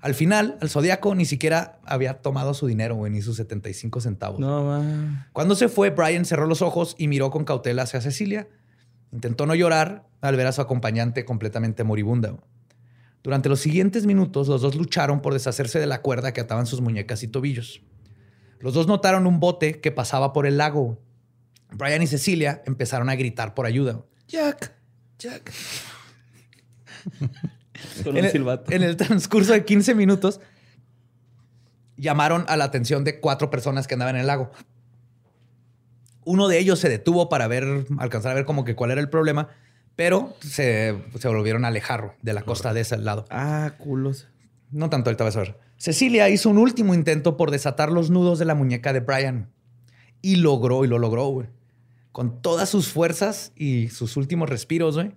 [0.00, 4.40] Al final, el zodiaco ni siquiera había tomado su dinero, güey, ni sus 75 centavos.
[4.40, 5.28] No, va.
[5.32, 8.48] Cuando se fue, Brian cerró los ojos y miró con cautela hacia Cecilia.
[9.12, 12.36] Intentó no llorar al ver a su acompañante completamente moribunda.
[13.22, 16.80] Durante los siguientes minutos, los dos lucharon por deshacerse de la cuerda que ataban sus
[16.80, 17.82] muñecas y tobillos.
[18.58, 21.00] Los dos notaron un bote que pasaba por el lago.
[21.70, 24.04] Brian y Cecilia empezaron a gritar por ayuda.
[24.26, 24.74] Jack,
[25.18, 25.52] Jack.
[28.04, 28.72] Con En un el, silbato.
[28.72, 30.40] en el transcurso de 15 minutos,
[31.96, 34.50] llamaron a la atención de cuatro personas que andaban en el lago.
[36.24, 39.08] Uno de ellos se detuvo para ver, alcanzar a ver como que cuál era el
[39.08, 39.48] problema,
[39.96, 43.24] pero se, se volvieron a alejar de la costa de ese lado.
[43.30, 44.28] Ah, culos.
[44.70, 45.58] No tanto ahorita vas a ver.
[45.76, 49.50] Cecilia hizo un último intento por desatar los nudos de la muñeca de Brian.
[50.22, 51.48] Y logró, y lo logró, güey.
[52.12, 55.12] Con todas sus fuerzas y sus últimos respiros, güey,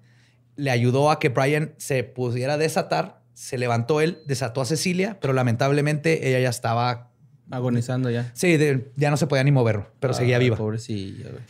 [0.55, 3.21] le ayudó a que Brian se pudiera desatar.
[3.33, 7.11] Se levantó él, desató a Cecilia, pero lamentablemente ella ya estaba...
[7.51, 8.31] Agonizando ya.
[8.33, 10.57] Sí, de- ya no se podía ni mover, pero seguía Ay, viva.
[10.57, 11.43] Pobrecilla, güey.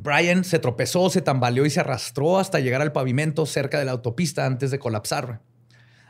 [0.00, 3.90] Brian se tropezó, se tambaleó y se arrastró hasta llegar al pavimento cerca de la
[3.92, 5.40] autopista antes de colapsar.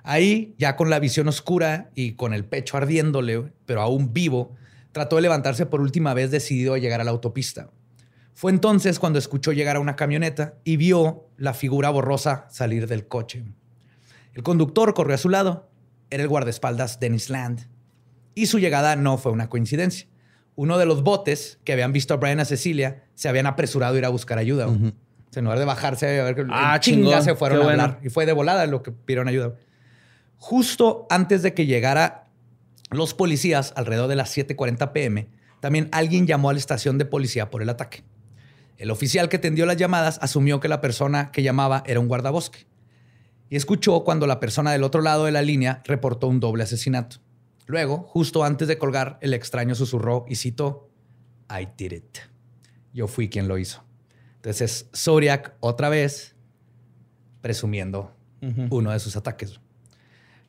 [0.02, 4.54] Ahí, ya con la visión oscura y con el pecho ardiéndole, pero aún vivo,
[4.92, 7.70] trató de levantarse por última vez decidido a llegar a la autopista.
[8.38, 13.08] Fue entonces cuando escuchó llegar a una camioneta y vio la figura borrosa salir del
[13.08, 13.42] coche.
[14.32, 15.68] El conductor corrió a su lado.
[16.08, 17.66] Era el guardaespaldas Dennis Land.
[18.36, 20.06] Y su llegada no fue una coincidencia.
[20.54, 23.96] Uno de los botes que habían visto a Brian y a Cecilia se habían apresurado
[23.96, 24.68] a ir a buscar ayuda.
[24.68, 24.76] O
[25.30, 27.22] sea, En lugar de bajarse a ver que Ah, chinga chingón.
[27.24, 27.82] se fueron a bueno.
[27.82, 28.00] hablar.
[28.04, 29.54] Y fue de volada lo que pidieron ayuda.
[30.36, 32.28] Justo antes de que llegara
[32.90, 35.26] los policías, alrededor de las 7:40 pm,
[35.58, 38.04] también alguien llamó a la estación de policía por el ataque.
[38.78, 42.66] El oficial que atendió las llamadas asumió que la persona que llamaba era un guardabosque
[43.50, 47.16] y escuchó cuando la persona del otro lado de la línea reportó un doble asesinato.
[47.66, 50.90] Luego, justo antes de colgar, el extraño susurró y citó,
[51.50, 52.18] I did it.
[52.92, 53.84] Yo fui quien lo hizo.
[54.36, 56.36] Entonces, Zodiac otra vez
[57.40, 58.14] presumiendo
[58.70, 59.60] uno de sus ataques.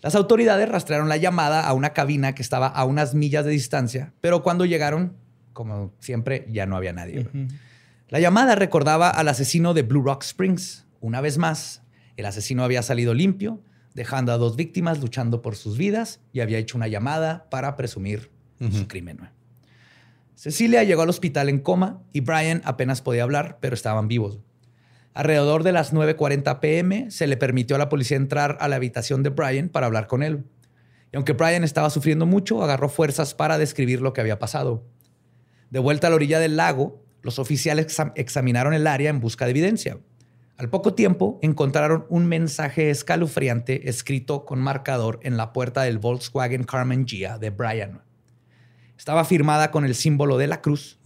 [0.02, 4.14] Las autoridades rastrearon la llamada a una cabina que estaba a unas millas de distancia,
[4.22, 5.18] pero cuando llegaron,
[5.54, 7.28] como siempre, ya no había nadie.
[8.10, 10.88] La llamada recordaba al asesino de Blue Rock Springs.
[11.00, 11.84] Una vez más,
[12.18, 13.62] el asesino había salido limpio,
[13.94, 18.32] dejando a dos víctimas luchando por sus vidas y había hecho una llamada para presumir
[18.72, 19.30] su crimen.
[20.34, 24.40] Cecilia llegó al hospital en coma y Brian apenas podía hablar, pero estaban vivos.
[25.14, 29.22] Alrededor de las 9.40 pm se le permitió a la policía entrar a la habitación
[29.22, 30.46] de Brian para hablar con él.
[31.14, 34.84] Y aunque Brian estaba sufriendo mucho, agarró fuerzas para describir lo que había pasado.
[35.70, 39.46] De vuelta a la orilla del lago, los oficiales exam- examinaron el área en busca
[39.46, 39.98] de evidencia.
[40.58, 46.64] Al poco tiempo encontraron un mensaje escalofriante escrito con marcador en la puerta del Volkswagen
[46.66, 48.02] Carmen Gia de Brian.
[48.98, 51.00] Estaba firmada con el símbolo de la cruz,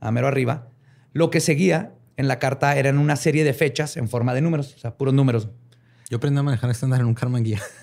[0.00, 0.68] a mero arriba.
[1.14, 4.74] Lo que seguía en la carta eran una serie de fechas en forma de números,
[4.74, 5.48] o sea, puros números.
[6.10, 7.60] Yo aprendí a manejar estándar en un Carman Guía.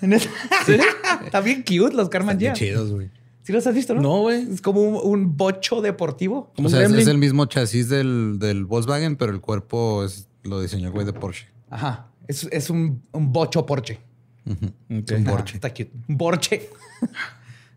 [1.24, 2.52] Está bien cute los Carmen Gia.
[2.52, 3.10] chidos, güey.
[3.48, 4.02] ¿Sí los has visto, no?
[4.02, 4.46] No, güey.
[4.52, 6.52] Es como un, un bocho deportivo.
[6.54, 10.60] Como O sea, es, el mismo chasis del, del Volkswagen, pero el cuerpo es, lo
[10.60, 11.48] diseñó el güey de Porsche.
[11.70, 12.08] Ajá.
[12.26, 14.00] Es, es un, un bocho Porsche.
[14.44, 15.54] Un Porsche.
[15.54, 15.90] está cute.
[16.08, 16.68] Un Porsche.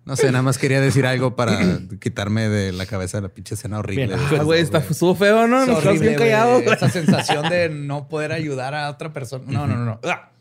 [0.04, 3.78] No sé, nada más quería decir algo para quitarme de la cabeza la pinche escena
[3.78, 4.16] horrible.
[4.16, 5.64] Ah, güey, está estuvo feo, ¿no?
[5.64, 6.64] Nos bien callados.
[6.64, 9.46] Esa sensación de no poder ayudar a otra persona.
[9.48, 10.00] No, no, no, no.
[10.04, 10.32] Ah.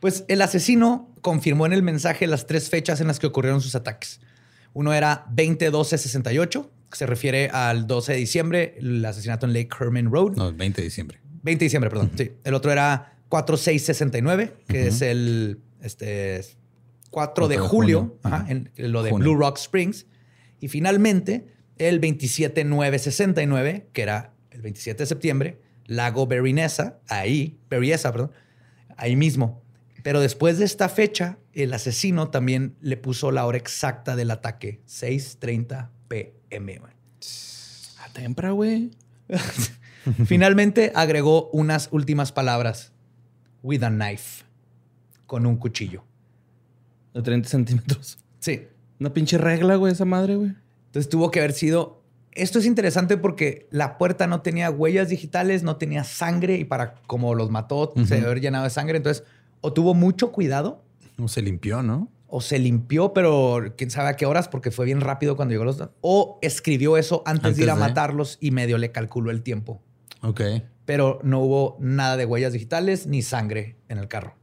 [0.00, 3.74] Pues el asesino confirmó en el mensaje las tres fechas en las que ocurrieron sus
[3.74, 4.20] ataques.
[4.72, 10.10] Uno era 20-12-68, que se refiere al 12 de diciembre, el asesinato en Lake Herman
[10.10, 10.36] Road.
[10.36, 11.20] No, el 20 de diciembre.
[11.42, 12.10] 20 de diciembre, perdón.
[12.16, 12.32] Sí.
[12.44, 16.40] El otro era 4-6-69, que es el este,
[17.10, 19.12] 4 de de julio, ajá, en lo de.
[19.12, 20.06] Blue Rock Springs.
[20.60, 21.46] Y finalmente,
[21.78, 28.32] el 27-9-69, que era el 27 de septiembre, Lago Berryessa, ahí, Berryessa, perdón,
[28.96, 29.62] ahí mismo.
[30.02, 34.80] Pero después de esta fecha, el asesino también le puso la hora exacta del ataque,
[34.86, 36.80] 6.30 pm.
[37.98, 38.92] A tempra, güey.
[40.26, 42.92] Finalmente agregó unas últimas palabras.
[43.62, 44.44] With a knife.
[45.26, 46.04] Con un cuchillo.
[47.12, 48.18] De 30 centímetros.
[48.38, 48.68] Sí.
[49.00, 50.54] Una pinche regla, güey, esa madre, güey.
[50.86, 52.02] Entonces tuvo que haber sido...
[52.32, 56.94] Esto es interesante porque la puerta no tenía huellas digitales, no tenía sangre y para
[57.08, 58.96] como los mató se debe haber llenado de sangre.
[58.96, 59.24] Entonces
[59.60, 60.84] o tuvo mucho cuidado
[61.18, 62.10] No se limpió, ¿no?
[62.28, 65.64] o se limpió, pero quién sabe a qué horas porque fue bien rápido cuando llegó
[65.64, 65.82] los...
[66.02, 67.80] O escribió eso antes, de ir a de.
[67.80, 69.82] matarlos y medio le calculó el tiempo.
[70.20, 70.42] Ok.
[70.84, 74.36] pero no hubo nada de huellas digitales ni sangre en el carro.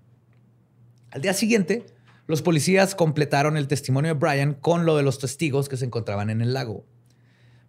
[1.11, 1.85] Al día siguiente,
[2.27, 6.29] los policías completaron el testimonio de Brian con lo de los testigos que se encontraban
[6.29, 6.85] en el lago.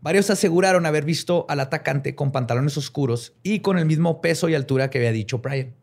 [0.00, 4.54] Varios aseguraron haber visto al atacante con pantalones oscuros y con el mismo peso y
[4.54, 5.74] altura que había dicho Brian.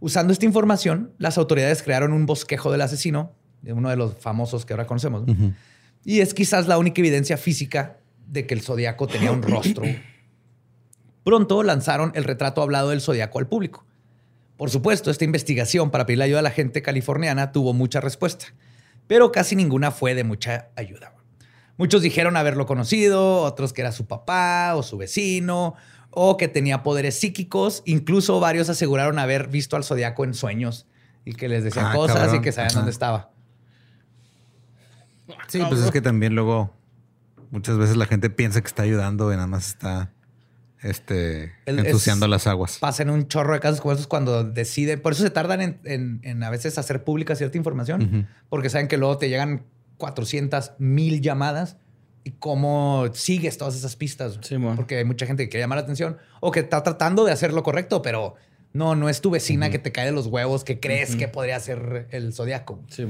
[0.00, 3.32] Usando esta información, las autoridades crearon un bosquejo del asesino,
[3.62, 5.26] de uno de los famosos que ahora conocemos.
[5.26, 5.54] ¿no?
[6.04, 9.82] Y es quizás la única evidencia física de que el zodiaco tenía un rostro.
[11.24, 13.84] Pronto lanzaron el retrato hablado del zodiaco al público.
[14.56, 18.46] Por supuesto, esta investigación para pedir ayuda a la gente californiana tuvo mucha respuesta,
[19.06, 21.14] pero casi ninguna fue de mucha ayuda.
[21.76, 25.74] Muchos dijeron haberlo conocido, otros que era su papá o su vecino,
[26.20, 27.82] o que tenía poderes psíquicos.
[27.86, 30.86] Incluso varios aseguraron haber visto al zodiaco en sueños
[31.24, 32.78] y que les decían Ah, cosas y que sabían Ajá.
[32.80, 33.30] dónde estaba.
[35.48, 36.74] Sí, pues es que también luego
[37.50, 40.12] muchas veces la gente piensa que está ayudando y nada más está
[40.82, 42.78] este, El- ensuciando es- las aguas.
[42.78, 45.00] Pasan un chorro de casos como esos cuando deciden.
[45.00, 48.88] Por eso se tardan en, en- en a veces hacer pública cierta información, porque saben
[48.88, 49.64] que luego te llegan
[49.98, 51.76] 400 mil llamadas
[52.24, 54.38] y cómo sigues todas esas pistas.
[54.42, 57.32] Sí, porque hay mucha gente que quiere llamar la atención o que está tratando de
[57.32, 58.34] hacer lo correcto, pero
[58.72, 61.58] no, no es tu vecina que te cae de los huevos que crees que podría
[61.60, 62.82] ser el zodiaco.
[62.88, 63.06] Sí.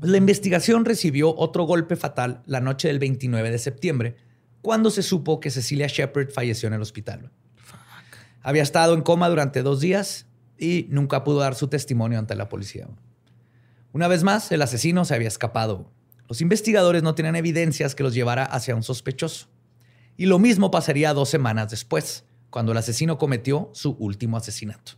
[0.00, 4.16] La investigación recibió otro golpe fatal la noche del 29 de septiembre,
[4.60, 7.30] cuando se supo que Cecilia Shepard falleció en el hospital.
[8.42, 10.26] Había estado en coma durante dos días
[10.58, 12.88] y nunca pudo dar su testimonio ante la policía.
[13.92, 15.90] Una vez más, el asesino se había escapado.
[16.32, 19.48] Los investigadores no tenían evidencias que los llevara hacia un sospechoso.
[20.16, 24.92] Y lo mismo pasaría dos semanas después, cuando el asesino cometió su último asesinato.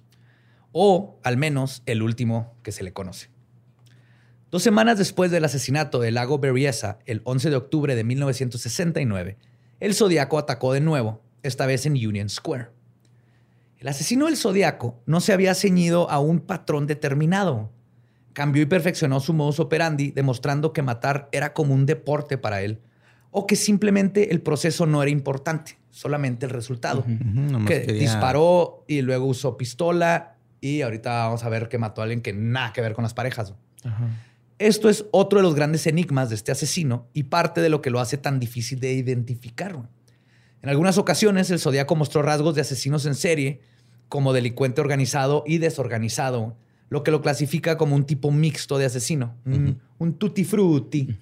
[0.71, 3.31] O al menos el último que se le conoce.
[4.53, 9.37] Dos semanas después del asesinato del lago Berryessa, el 11 de octubre de 1969,
[9.81, 12.69] el Zodíaco atacó de nuevo, esta vez en Union Square.
[13.81, 17.73] El asesino del Zodíaco no se había ceñido a un patrón determinado.
[18.35, 22.81] Cambió y perfeccionó su modus operandi, demostrando que matar era como un deporte para él,
[23.31, 27.05] o que simplemente el proceso no era importante, solamente el resultado.
[27.67, 32.05] Que quería- disparó y luego usó pistola y ahorita vamos a ver que mató a
[32.05, 33.55] alguien que nada que ver con las parejas.
[34.59, 37.91] Esto es otro de los grandes enigmas de este asesino y parte de lo que
[37.91, 39.77] lo hace tan difícil de identificar.
[40.63, 43.61] En algunas ocasiones, el Zodíaco mostró rasgos de asesinos en serie,
[44.09, 46.57] como delincuente organizado y desorganizado,
[46.91, 51.17] lo que lo clasifica como un tipo mixto de asesino, un, un tutti frutti,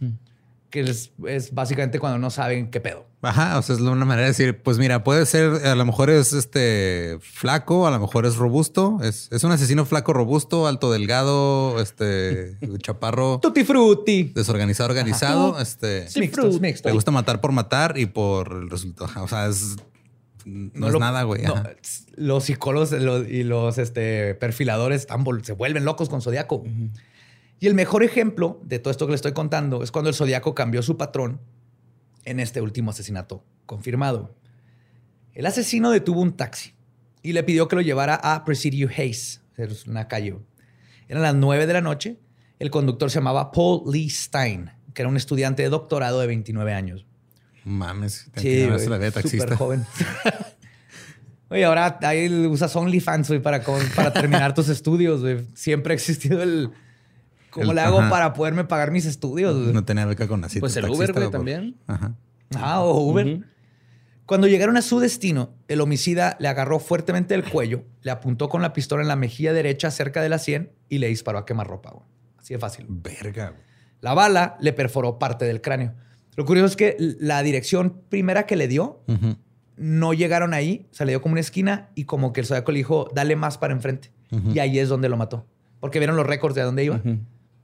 [0.70, 3.06] que es, es básicamente cuando no saben qué pedo.
[3.24, 6.10] Ajá, o sea, es una manera de decir, pues mira, puede ser, a lo mejor
[6.10, 10.90] es este flaco, a lo mejor es robusto, es, es un asesino flaco, robusto, alto,
[10.90, 14.32] delgado, este chaparro, Tutti frutti.
[14.34, 16.90] desorganizado, organizado, este Mixtos, mixtos.
[16.90, 19.04] le gusta matar por matar y por el resultado.
[19.08, 19.76] Ajá, O sea, es
[20.44, 21.42] no, es lo- nada, güey.
[21.42, 21.62] no,
[22.16, 26.64] los psicólogos lo- y los este, perfiladores están se vuelven locos con Zodíaco.
[27.60, 30.54] Y el mejor ejemplo de todo esto que le estoy contando es cuando el Zodíaco
[30.54, 31.40] cambió su patrón
[32.24, 34.34] en este último asesinato confirmado.
[35.34, 36.74] El asesino detuvo un taxi
[37.22, 40.36] y le pidió que lo llevara a Presidio Hayes, es una calle.
[41.08, 42.18] Eran las 9 de la noche.
[42.58, 46.72] El conductor se llamaba Paul Lee Stein, que era un estudiante de doctorado de 29
[46.74, 47.06] años.
[47.64, 49.44] Mames, Sí, sí, güey, la vida de taxista.
[49.44, 49.84] súper joven.
[51.48, 55.46] Oye, ahora ahí usas OnlyFans, güey, para, con- para terminar tus estudios, güey.
[55.54, 56.70] Siempre ha existido el...
[57.50, 58.08] ¿Cómo El- le hago ajá.
[58.10, 59.54] para poderme pagar mis estudios?
[59.60, 59.72] güey?
[59.74, 60.60] No tenía beca con así.
[60.60, 61.76] Pues el Uber, güey, también.
[61.86, 62.14] Ajá.
[62.56, 63.40] Ah, o Uber.
[64.24, 68.62] Cuando llegaron a su destino, el homicida le agarró fuertemente el cuello, le apuntó con
[68.62, 71.90] la pistola en la mejilla derecha cerca de la sien y le disparó a quemarropa.
[71.90, 72.06] güey.
[72.38, 72.86] Así de fácil.
[72.88, 73.50] Verga.
[73.50, 73.60] güey.
[74.00, 75.92] La bala le perforó parte del cráneo.
[76.36, 79.00] Lo curioso es que la dirección primera que le dio
[79.76, 82.78] no llegaron ahí, se le dio como una esquina y como que el zodiaco le
[82.78, 84.10] dijo, dale más para enfrente.
[84.54, 85.46] Y ahí es donde lo mató.
[85.80, 87.00] Porque vieron los récords de a dónde iba.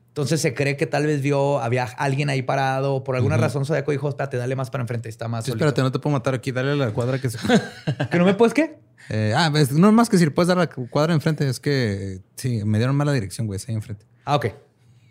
[0.08, 3.04] Entonces se cree que tal vez vio, había alguien ahí parado.
[3.04, 5.08] Por alguna razón Zodiaco dijo, espérate, dale más para enfrente.
[5.08, 5.64] Está más Sí, solito".
[5.66, 6.50] espérate, no te puedo matar aquí.
[6.50, 7.38] Dale a la cuadra que se...
[8.10, 8.78] ¿Que no me puedes qué?
[9.10, 11.48] Eh, ah, no más que si le puedes dar la cuadra enfrente.
[11.48, 13.56] Es que sí, me dieron mala dirección, güey.
[13.58, 14.04] Es ahí enfrente.
[14.24, 14.46] Ah, ok.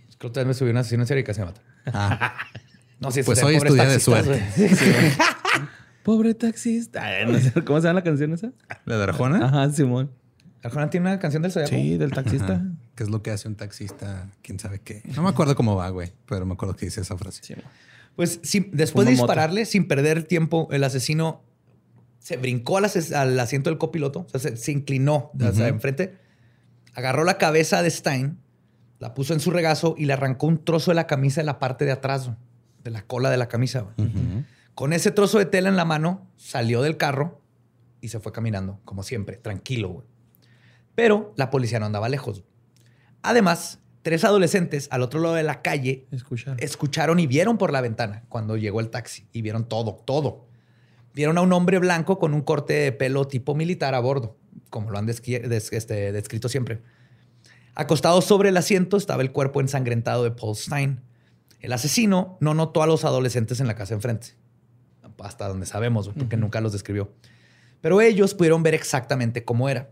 [0.10, 1.62] Es que otra vez me subió una asesino en serie y casi me mata.
[1.88, 2.36] Ah,
[2.99, 4.43] No, sí, Pues hoy es pobres tu día de suerte.
[4.55, 4.65] Sí.
[6.03, 7.03] Pobre taxista.
[7.03, 8.51] Ay, no sé, ¿Cómo se llama la canción esa?
[8.86, 9.45] ¿La de Arjona?
[9.45, 10.10] Ajá, Simón.
[10.63, 11.69] ¿Arjona tiene una canción del Zodiaco?
[11.75, 12.53] Sí, del taxista.
[12.53, 12.65] Ajá.
[12.95, 14.30] ¿Qué es lo que hace un taxista?
[14.41, 15.03] ¿Quién sabe qué?
[15.15, 16.13] No me acuerdo cómo va, güey.
[16.26, 17.55] Pero me acuerdo que dice esa frase.
[18.15, 21.43] Pues sí, después de Fuma dispararle, sin perder tiempo, el asesino
[22.19, 25.74] se brincó al, as- al asiento del copiloto, o sea, se, se inclinó hacia Ujú.
[25.76, 26.17] enfrente,
[26.95, 28.38] agarró la cabeza de Stein,
[28.99, 31.59] la puso en su regazo y le arrancó un trozo de la camisa de la
[31.59, 32.32] parte de atrás,
[32.88, 33.85] de la cola de la camisa.
[34.75, 37.41] Con ese trozo de tela en la mano, salió del carro
[37.99, 39.89] y se fue caminando, como siempre, tranquilo.
[39.89, 40.07] güey.
[40.95, 42.43] Pero la policía no andaba lejos.
[43.23, 46.55] Además, tres adolescentes al otro lado de la calle Escuchar.
[46.63, 50.45] escucharon y vieron por la ventana cuando llegó el taxi y vieron todo, todo.
[51.13, 54.38] Vieron a un hombre blanco con un corte de pelo tipo militar a bordo.
[54.69, 56.81] como lo han este, descrito siempre.
[57.75, 61.01] Acostado sobre el asiento estaba el cuerpo ensangrentado de Paul Stein.
[61.60, 64.30] El asesino no notó a los adolescentes en la casa enfrente,
[65.20, 67.12] hasta donde sabemos, porque nunca los describió.
[67.82, 69.89] Pero ellos pudieron ver exactamente cómo era.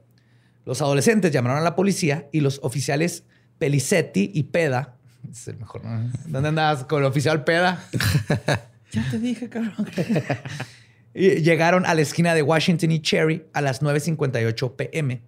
[0.65, 3.23] Los adolescentes llamaron a la policía y los oficiales
[3.57, 4.95] Pelicetti y Peda.
[5.31, 5.83] Es el mejor.
[5.83, 6.11] ¿no?
[6.27, 7.83] ¿Dónde andabas con el oficial Peda?
[8.91, 9.73] Ya te dije, cabrón.
[11.13, 15.21] Llegaron a la esquina de Washington y Cherry a las 9.58 pm.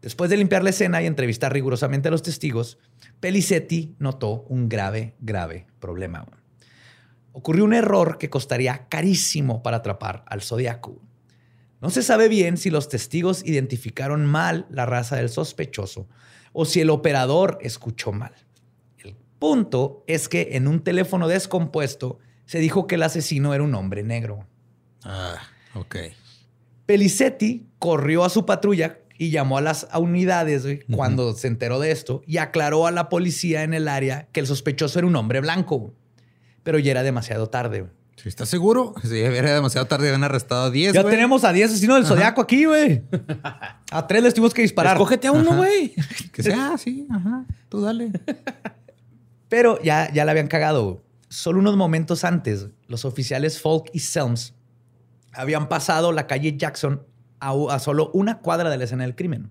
[0.00, 2.78] Después de limpiar la escena y entrevistar rigurosamente a los testigos,
[3.20, 6.26] Pelicetti notó un grave, grave problema.
[7.32, 11.00] Ocurrió un error que costaría carísimo para atrapar al zodiaco.
[11.80, 16.08] No se sabe bien si los testigos identificaron mal la raza del sospechoso
[16.52, 18.34] o si el operador escuchó mal.
[18.98, 23.74] El punto es que en un teléfono descompuesto se dijo que el asesino era un
[23.74, 24.46] hombre negro.
[25.04, 25.40] Ah,
[25.74, 25.96] ok.
[26.86, 31.90] Pelicetti corrió a su patrulla y llamó a las unidades güey, cuando se enteró de
[31.90, 35.40] esto y aclaró a la policía en el área que el sospechoso era un hombre
[35.40, 35.78] blanco.
[35.78, 35.92] güey.
[36.62, 37.80] Pero ya era demasiado tarde.
[37.80, 37.92] güey.
[38.16, 38.94] ¿Sí ¿Estás seguro?
[39.02, 40.92] Si era demasiado tarde, habían arrestado a 10.
[40.92, 43.02] Ya tenemos a 10 asesinos del zodiaco aquí, güey.
[43.90, 44.96] A tres les tuvimos que disparar.
[44.96, 45.94] Escógete a uno, güey.
[46.32, 47.44] Que sea, sí, ajá.
[47.70, 48.10] Tú dale.
[49.48, 51.02] Pero ya, ya la habían cagado.
[51.28, 54.54] Solo unos momentos antes, los oficiales Falk y Selms
[55.32, 57.02] habían pasado la calle Jackson
[57.40, 59.50] a, a solo una cuadra de la escena del crimen.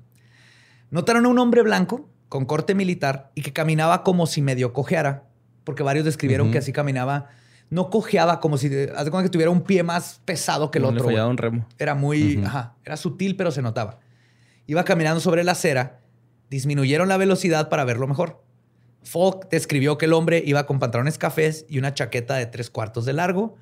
[0.89, 5.23] Notaron a un hombre blanco con corte militar y que caminaba como si medio cojeara,
[5.63, 7.27] porque varios describieron que así caminaba.
[7.69, 11.09] No cojeaba como si, cuenta que tuviera un pie más pesado que el No otro.
[11.09, 11.67] Le un remo.
[11.77, 12.47] Era muy, Ujú.
[12.47, 13.99] ajá, era sutil, pero se notaba.
[14.67, 15.99] Iba caminando sobre la acera,
[16.49, 18.41] disminuyeron la velocidad para verlo mejor.
[19.03, 23.05] Falk describió que el hombre iba con pantalones cafés y una chaqueta de tres cuartos
[23.05, 23.55] de largo.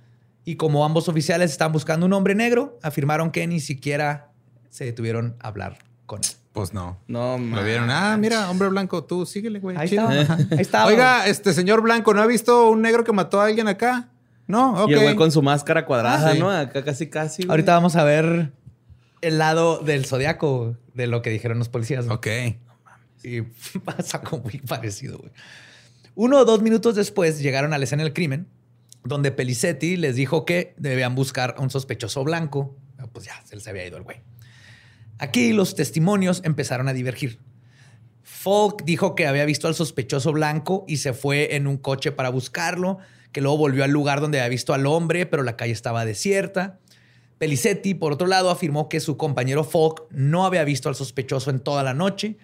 [0.46, 4.30] Y como ambos oficiales estaban buscando un hombre negro, afirmaron que ni siquiera
[4.70, 6.30] se detuvieron a hablar con él.
[6.54, 6.98] Pues no.
[7.08, 7.90] No, Lo vieron.
[7.90, 9.76] Ah, mira, hombre blanco, tú síguele, güey.
[9.76, 10.10] Ahí chido.
[10.10, 10.38] estaba.
[10.40, 10.86] Ahí estaba.
[10.86, 14.10] Oiga, este señor blanco, ¿no ha visto un negro que mató a alguien acá?
[14.48, 14.90] No, ok.
[14.92, 16.40] Y el güey con su máscara cuadrada, Ah, sí.
[16.40, 16.50] ¿no?
[16.52, 17.44] Acá casi, casi.
[17.44, 17.50] güey.
[17.52, 18.54] Ahorita vamos a ver
[19.22, 22.06] el lado del zodiaco de lo que dijeron los policías.
[22.06, 22.14] ¿no?
[22.14, 22.28] Ok.
[23.24, 23.42] Y
[23.84, 25.32] pasa como muy parecido, güey.
[26.14, 28.48] Uno o dos minutos después llegaron a la escena del crimen,
[29.06, 32.76] donde Pelicetti les dijo que debían buscar a un sospechoso blanco.
[32.98, 34.18] Ah, Pues ya, se les había ido el güey.
[35.20, 37.40] Aquí los testimonios empezaron a divergir.
[38.24, 42.30] Falk dijo que había visto al sospechoso blanco y se fue en un coche para
[42.30, 42.98] buscarlo,
[43.32, 46.80] que luego volvió al lugar donde había visto al hombre, pero la calle estaba desierta.
[47.38, 51.60] Pelicetti, por otro lado, afirmó que su compañero Falk no había visto al sospechoso en
[51.60, 52.38] toda la noche.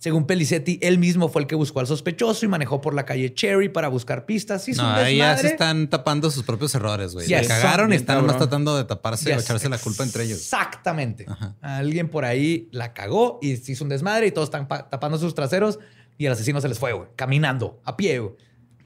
[0.00, 3.34] Según Pelicetti, él mismo fue el que buscó al sospechoso y manejó por la calle
[3.34, 4.68] Cherry para buscar pistas.
[4.68, 7.26] Hizo No, ahí ya se están tapando sus propios errores, güey.
[7.26, 7.40] Yes.
[7.42, 8.36] Se cagaron y están cabrón.
[8.38, 10.38] tratando de taparse o Yes, echarse la culpa entre ellos.
[10.38, 11.24] Exactamente.
[11.26, 11.56] Ajá.
[11.60, 15.18] Alguien por ahí la cagó y se hizo un desmadre y todos están pa- tapando
[15.18, 15.80] sus traseros
[16.16, 18.34] y el asesino se les fue, güey, caminando, a pie, güey,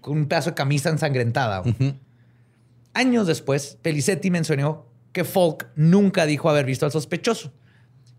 [0.01, 1.59] con un pedazo de camisa ensangrentada.
[1.59, 1.95] güey.
[2.95, 7.53] Años después, Pelicetti mencionó que Falk nunca dijo haber visto al sospechoso.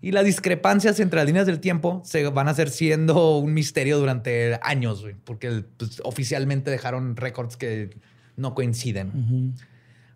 [0.04, 3.98] Y las discrepancias entre las líneas del tiempo se van a hacer siendo un misterio
[3.98, 7.90] durante años, güey, porque pues, oficialmente dejaron récords que
[8.36, 9.54] no coinciden.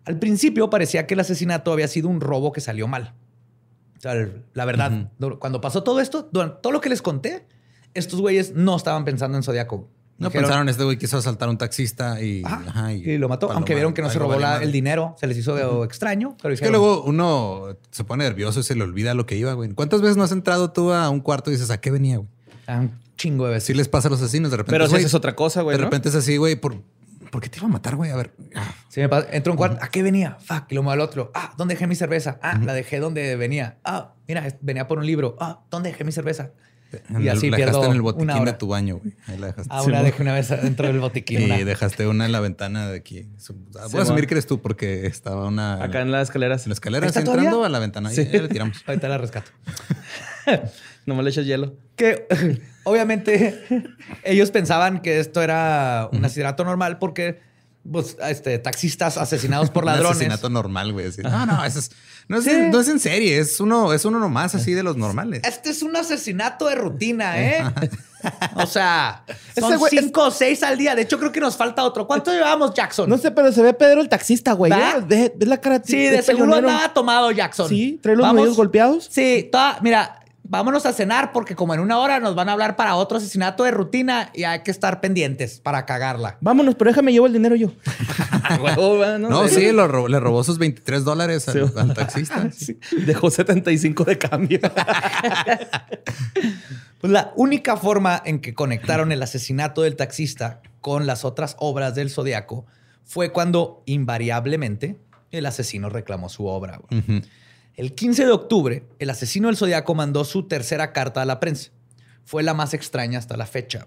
[0.04, 3.14] Al principio parecía que el asesinato había sido un robo que salió mal.
[3.96, 7.46] O sea, el- la verdad, cuando pasó todo esto, durante todo lo que les conté,
[7.94, 9.88] estos güeyes no estaban pensando en Zodíaco.
[10.18, 13.58] No Dijeron, pensaron, este güey quiso asaltar un taxista y, ajá, y lo mató, paloma,
[13.58, 14.64] aunque vieron que no se robó vale la- madre.
[14.64, 16.36] el dinero, se les hizo extraño.
[16.42, 19.52] Pero Es que luego uno se pone nervioso y se le olvida lo que iba,
[19.52, 19.70] güey.
[19.74, 22.28] ¿Cuántas veces no has entrado tú a un cuarto y dices, ¿a qué venía, güey?
[22.66, 23.66] "Ah, un chingo de veces.
[23.68, 24.72] Sí les pasa a los asesinos de repente.
[24.74, 25.76] Pero si güey, haces otra cosa, güey.
[25.76, 25.86] De ¿no?
[25.86, 26.82] repente es así, güey, ¿por,
[27.30, 28.10] ¿por qué te iba a matar, güey?
[28.10, 28.32] A ver.
[28.56, 29.28] ah, Sí, me pasa.
[29.30, 29.78] Entro a un cuarto.
[29.84, 30.36] ¿A qué venía?
[30.40, 30.64] Fuck.
[30.70, 31.30] Y lo muevo al otro.
[31.34, 32.40] Ah, ¿dónde dejé mi cerveza?
[32.42, 33.78] Ah, la dejé donde venía.
[33.84, 35.36] Ah, mira, es- venía por un libro.
[35.38, 36.50] Ah, ¿dónde dejé mi cerveza?
[37.10, 39.14] En Y así la pierdo dejaste en el una botiquín de tu baño, güey.
[39.26, 39.68] Ahí la dejaste.
[39.72, 41.40] Ah, una dejé una vez dentro del botiquín.
[41.42, 41.64] y una.
[41.64, 43.28] dejaste una en la ventana de aquí.
[43.90, 46.64] Voy a asumir que eres tú porque estaba una Acá en las escaleras.
[46.64, 47.66] en la escalera ¿Está así entrando todavía?
[47.66, 48.10] a la ventana.
[48.10, 48.22] Sí.
[48.22, 48.82] Y ya le tiramos.
[48.86, 49.50] Ahorita la rescato.
[51.06, 51.76] Nomás le echas hielo.
[51.96, 52.26] que
[52.84, 53.62] obviamente
[54.24, 57.40] ellos pensaban que esto era un asesinato normal porque
[57.90, 60.16] pues, este, taxistas asesinados por Un ladrones.
[60.16, 61.06] asesinato normal, güey.
[61.22, 61.90] No, no, eso es,
[62.28, 62.50] no, es, Sí.
[62.70, 63.38] no es en serie.
[63.38, 65.42] Es uno, es uno nomás así de los normales.
[65.44, 67.64] Este es un asesinato de rutina, ¿eh?
[68.54, 69.24] o sea,
[69.58, 70.94] son güey es- cinco o seis al día.
[70.94, 72.06] De hecho, creo que nos falta otro.
[72.06, 73.08] ¿Cuánto llevamos, Jackson?
[73.08, 74.72] No sé, pero se ve Pedro el taxista, güey.
[74.72, 74.76] ¿eh?
[75.06, 77.68] Ve, ve la cara Sí, de seguro andaba tomado, Jackson.
[77.68, 79.08] Sí, trae los medios golpeados.
[79.10, 80.17] Sí, toda- mira,
[80.48, 83.64] vámonos a cenar porque como en una hora nos van a hablar para otro asesinato
[83.64, 86.38] de rutina y hay que estar pendientes para cagarla.
[86.40, 87.72] Vámonos, pero déjame llevo el dinero yo.
[89.18, 91.72] No, sí, lo robó- le robó sus 23 dólares al, Sí.
[91.76, 92.48] al taxista.
[92.56, 92.78] Sí.
[93.06, 94.60] Dejó 75 de cambio.
[97.00, 101.94] Pues la única forma en que conectaron el asesinato del taxista con las otras obras
[101.94, 102.66] del Zodíaco
[103.04, 104.96] fue cuando invariablemente
[105.30, 106.80] el asesino reclamó su obra.
[106.90, 107.20] Ujú.
[107.78, 111.70] El 15 de octubre, el asesino del Zodíaco mandó su tercera carta a la prensa.
[112.24, 113.86] Fue la más extraña hasta la fecha.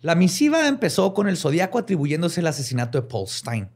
[0.00, 3.68] La misiva empezó con el Zodíaco atribuyéndose el asesinato de Paul Stein.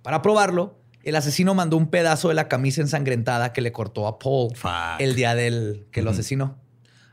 [0.00, 4.18] Para probarlo, el asesino mandó un pedazo de la camisa ensangrentada que le cortó a
[4.18, 4.98] Paul Fuck.
[4.98, 6.58] el día del que lo asesinó.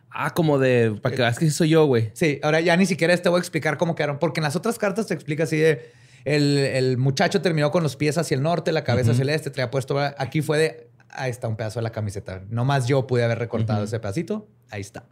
[0.10, 0.98] Ah, como de.
[1.02, 2.12] Para que veas que soy yo, güey.
[2.14, 4.80] Sí, ahora ya ni siquiera te voy a explicar cómo quedaron, porque en las otras
[4.80, 5.92] cartas te explica así de
[6.24, 9.50] el, el muchacho terminó con los pies hacia el norte, la cabeza hacia el este,
[9.50, 10.00] traía puesto.
[10.18, 12.44] Aquí fue de ahí está un pedazo de la camiseta.
[12.50, 14.48] No más yo pude haber recortado ese pedacito.
[14.70, 15.06] Ahí está.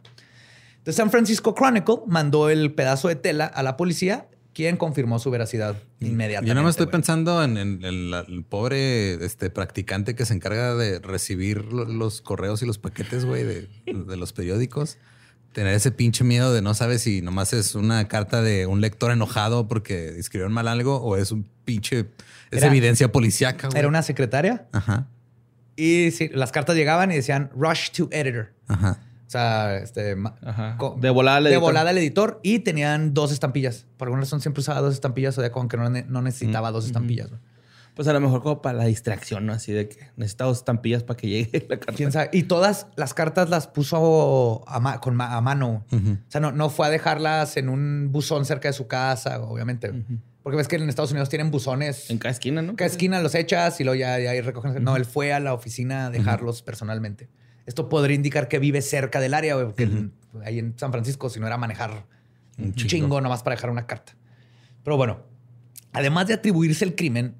[0.84, 5.30] The San Francisco Chronicle mandó el pedazo de tela a la policía, quien confirmó su
[5.30, 6.48] veracidad inmediatamente.
[6.48, 10.34] Yo no me estoy pensando en, en- en la- el pobre este, practicante que se
[10.34, 14.96] encarga de recibir lo- los correos y los paquetes, güey, de, de los periódicos.
[15.52, 19.10] Tener ese pinche miedo de no sabes si nomás es una carta de un lector
[19.10, 22.06] enojado porque escribieron mal algo o es un pinche...
[22.50, 23.78] Es Era- evidencia policíaca, güey.
[23.78, 25.08] Era una secretaria Ajá,
[25.80, 28.52] y sí, las cartas llegaban y decían rush to editor.
[28.68, 28.98] ajá.
[29.26, 31.62] O sea, este, De volada al de editor.
[31.62, 33.86] volada al editor y tenían dos estampillas.
[33.96, 36.72] Por alguna razón siempre usaba dos estampillas, o sea, como que no, ne- no necesitaba
[36.72, 37.28] dos estampillas.
[37.94, 39.52] Pues a lo mejor como para la distracción, ¿no?
[39.52, 41.92] Así de que necesitamos estampillas para que llegue la carta.
[41.92, 42.30] ¿Quién sabe?
[42.32, 45.84] Y todas las cartas las puso a, ma- con ma- a mano.
[45.92, 45.96] O
[46.28, 49.92] sea, no, no fue a dejarlas en un buzón cerca de su casa, obviamente.
[50.42, 52.10] Porque ves que en Estados Unidos tienen buzones.
[52.10, 52.70] En cada esquina, ¿no?
[52.70, 54.82] En cada esquina los echas y luego ya, ya ahí recogen.
[54.82, 57.28] No, él fue a la oficina a dejarlos personalmente.
[57.66, 60.08] Esto podría indicar que vive cerca del área, porque
[60.44, 62.06] ahí en San Francisco, si no era manejar
[62.58, 63.20] un chingo.
[63.20, 64.16] nomás para dejar una carta.
[64.82, 65.20] Pero bueno,
[65.92, 67.36] además de atribuirse el crimen,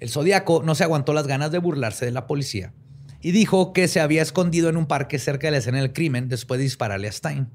[0.00, 2.72] el Zodíaco no se aguantó las ganas de burlarse de la policía
[3.20, 6.28] y dijo que se había escondido en un parque cerca de la escena del crimen
[6.28, 7.48] después de dispararle a Stein.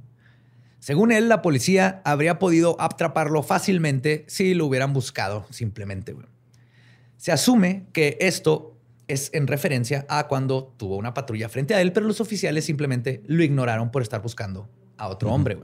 [0.79, 6.15] Según él, la policía habría podido atraparlo fácilmente si lo hubieran buscado simplemente.
[7.17, 8.77] Se asume que esto
[9.09, 13.23] es en referencia a cuando tuvo una patrulla frente a él, pero los oficiales simplemente
[13.25, 15.59] lo ignoraron por estar buscando a otro hombre.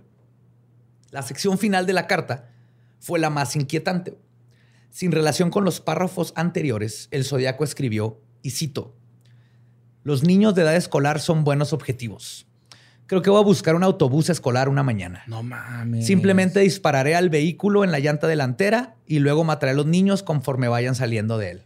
[1.11, 2.49] La sección final de la carta
[2.99, 4.17] fue la más inquietante.
[4.89, 8.95] Sin relación con los párrafos anteriores, el Zodíaco escribió, y cito,
[10.03, 12.47] los niños de edad escolar son buenos objetivos.
[13.07, 15.23] Creo que voy a buscar un autobús escolar una mañana.
[15.27, 16.07] No mames.
[16.07, 20.67] Simplemente dispararé al vehículo en la llanta delantera y luego mataré a los niños conforme
[20.67, 21.63] vayan saliendo de él.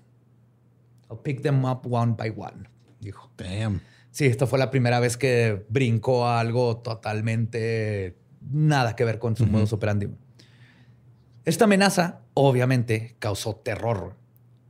[1.09, 2.69] I'll pick them up one by one,
[2.99, 3.31] dijo.
[3.37, 3.81] Damn.
[4.11, 9.35] Sí, esto fue la primera vez que brincó a algo totalmente nada que ver con
[9.35, 10.09] su modus operandi.
[11.45, 14.15] Esta amenaza, obviamente, causó terror.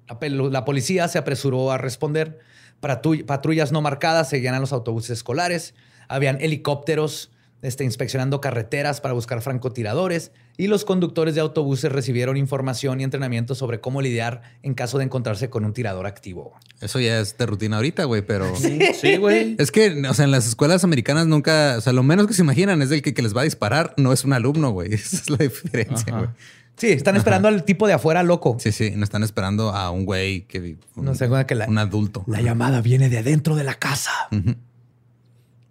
[0.07, 2.39] La, policía se apresuró a responder.
[2.79, 5.73] Patrullas no marcadas seguían a los autobuses escolares.
[6.09, 7.31] Habían helicópteros
[7.61, 10.31] este, inspeccionando carreteras para buscar francotiradores.
[10.57, 15.05] Y los conductores de autobuses recibieron información y entrenamiento sobre cómo lidiar en caso de
[15.05, 16.53] encontrarse con un tirador activo.
[16.81, 18.45] Eso ya es de rutina ahorita, güey, pero...
[18.99, 19.55] Sí, güey.
[19.57, 22.41] Es que, o sea, en las escuelas americanas nunca, o sea, lo menos que se
[22.41, 24.93] imaginan es el que, que les va a disparar, no es un alumno, güey.
[24.95, 26.29] Esa es la diferencia, güey.
[26.75, 28.55] Sí, están esperando al tipo de afuera loco.
[28.59, 31.67] Sí, sí, no están esperando a un güey que un, No sé, güey, que la-
[31.67, 32.23] un adulto.
[32.25, 34.11] La llamada viene de adentro de la casa.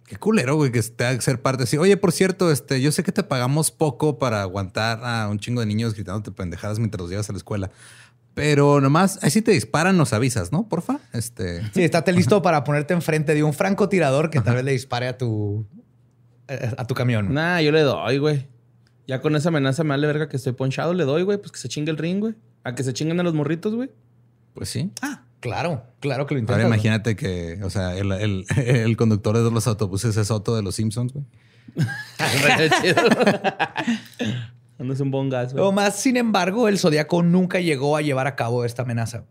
[0.09, 1.77] Qué culero, güey, que tenga que ser parte así.
[1.77, 5.59] Oye, por cierto, este, yo sé que te pagamos poco para aguantar a un chingo
[5.61, 7.69] de niños gritándote pendejadas mientras los llevas a la escuela.
[8.33, 10.67] Pero nomás, ahí si te disparan, nos avisas, ¿no?
[10.67, 10.99] Porfa.
[11.13, 11.61] Este.
[11.75, 15.15] Sí, estate listo para ponerte enfrente de un francotirador que tal vez le dispare a
[15.15, 15.67] tu,
[16.47, 17.31] eh, a tu camión.
[17.31, 18.47] Nah, yo le doy, güey.
[19.05, 21.37] Ya con esa amenaza me vale verga que estoy ponchado, le doy, güey.
[21.37, 22.33] Pues que se chingue el ring, güey.
[22.63, 23.91] A que se chinguen a los morritos, güey.
[24.55, 24.91] Pues sí.
[25.03, 26.57] Ah, claro, claro que lo Ahora intentas.
[26.57, 26.67] güey.
[26.67, 30.75] imagínate que, o sea, el, el- el conductor de los autobuses es Otto de los
[30.75, 31.25] Simpsons, güey.
[34.79, 38.35] Andas un bon gas, Lo más, sin embargo, el Zodíaco nunca llegó a llevar a
[38.35, 39.25] cabo esta amenaza.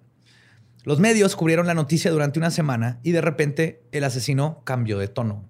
[0.85, 5.09] Los medios cubrieron la noticia durante una semana y de repente el asesino cambió de
[5.09, 5.45] tono.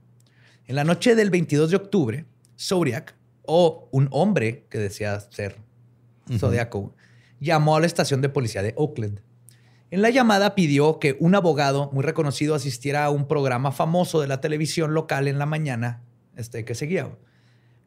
[0.66, 2.24] En la noche del 22 de octubre,
[2.58, 5.56] Zodiac, o un hombre que decía ser
[6.38, 6.94] Zodíaco,
[7.40, 9.20] llamó a la estación de policía de Oakland.
[9.90, 14.26] En la llamada pidió que un abogado muy reconocido asistiera a un programa famoso de
[14.28, 16.02] la televisión local en la mañana
[16.36, 17.08] este, que seguía.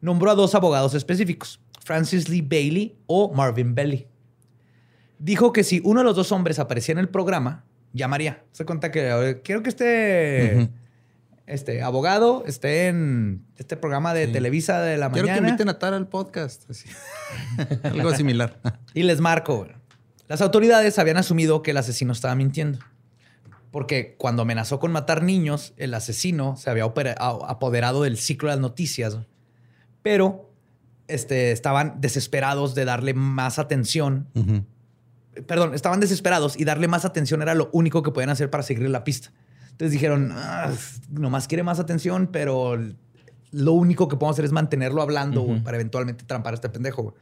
[0.00, 4.08] Nombró a dos abogados específicos, Francis Lee Bailey o Marvin Belly.
[5.18, 8.42] Dijo que si uno de los dos hombres aparecía en el programa, llamaría.
[8.50, 10.68] Se cuenta que "Oye, quiero que esté Ujú.
[11.46, 15.48] este abogado, esté en este programa de Televisa de la Quiero que mañana.
[15.50, 16.68] inviten a Tara al podcast.
[16.68, 16.88] así.
[17.84, 18.58] Algo similar.
[18.92, 19.68] Y les marco.
[20.28, 22.78] Las autoridades habían asumido que el asesino estaba mintiendo.
[23.70, 28.60] Porque cuando amenazó con matar niños, el asesino se había apoderado del ciclo de las
[28.60, 29.18] noticias.
[30.02, 30.50] Pero
[31.08, 34.28] este, estaban desesperados de darle más atención.
[35.46, 38.90] Perdón, estaban desesperados y darle más atención era lo único que podían hacer para seguirle
[38.90, 39.32] la pista.
[39.70, 40.70] Entonces dijeron, "Ah,
[41.10, 42.78] nomás quiere más atención, pero
[43.52, 47.14] lo único que podemos hacer es mantenerlo hablando para eventualmente trampar a este pendejo.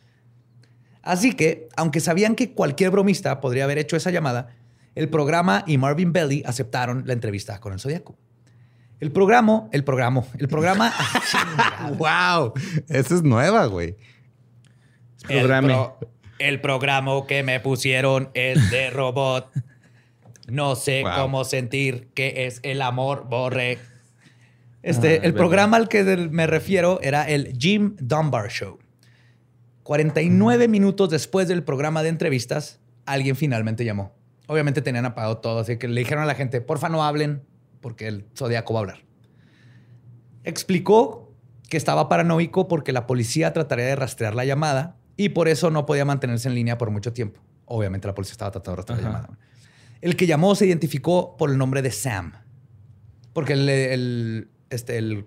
[1.04, 1.12] Güey".
[1.14, 4.54] Así que, aunque sabían que cualquier bromista podría haber hecho esa llamada,
[4.94, 8.18] el programa y Marvin Belly aceptaron la entrevista con el Zodíaco.
[8.98, 10.92] El programa, el programa, el programa.
[11.96, 12.52] ¡Wow!
[12.88, 13.96] Esa es nueva, güey.
[15.28, 15.98] El, pro-
[16.38, 19.50] el programa que me pusieron es de robot.
[20.48, 21.12] No sé Wow.
[21.16, 23.78] cómo sentir que es el amor, borre.
[24.82, 25.36] Este, Ah, el verdad.
[25.38, 28.78] programa al que me refiero era el Jim Dunbar Show.
[29.90, 34.12] 49 minutos después del programa de entrevistas, alguien finalmente llamó.
[34.46, 37.42] Obviamente tenían apagado todo, así que le dijeron a la gente, porfa no hablen,
[37.80, 38.98] porque el Zodíaco va a hablar.
[40.44, 41.34] Explicó
[41.68, 45.86] que estaba paranoico porque la policía trataría de rastrear la llamada y por eso no
[45.86, 47.40] podía mantenerse en línea por mucho tiempo.
[47.64, 49.38] Obviamente la policía estaba tratando de rastrear la llamada.
[50.02, 52.34] El que llamó se identificó por el nombre de Sam.
[53.32, 55.26] Porque el, el- este, el,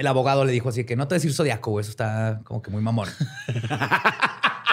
[0.00, 2.70] el abogado le dijo así que no te decir zodiaco, güey, eso está como que
[2.70, 3.08] muy mamón.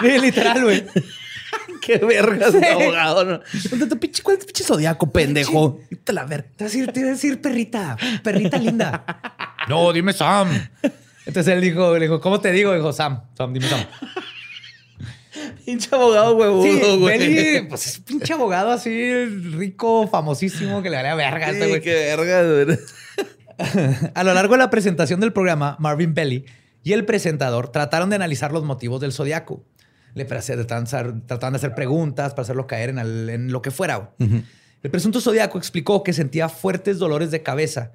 [0.00, 0.84] Sí, literal, güey.
[1.82, 2.64] Qué vergas Sí.
[2.64, 3.40] abogado, ¿no?
[3.68, 5.80] ¿Dónde tu pinche, ¿Cuál es tu pinche zodiaco, pendejo?
[6.04, 6.44] Te la ver.
[6.56, 9.04] Te voy a decir, perrita, perrita linda.
[9.68, 10.48] no, dime Sam.
[11.26, 12.72] Entonces él dijo, le dijo, ¿cómo te digo?
[12.74, 13.80] Dijo, Sam, Sam, dime Sam.
[15.64, 16.62] Pinche abogado huevudo,
[16.94, 17.68] Sí, güey.
[17.68, 19.24] Pues es pinche abogado así
[19.56, 21.80] rico, famosísimo, que le verga a este Sí, güey.
[21.82, 22.78] qué vergas, güey.
[24.14, 26.44] A lo largo de la presentación del programa, Marvin Belly
[26.84, 29.64] y el presentador trataron de analizar los motivos del zodiaco.
[30.14, 34.12] Le trataban de hacer- preguntas para hacerlo caer en, el- en lo que fuera.
[34.82, 37.92] El presunto zodiaco explicó que sentía fuertes dolores de cabeza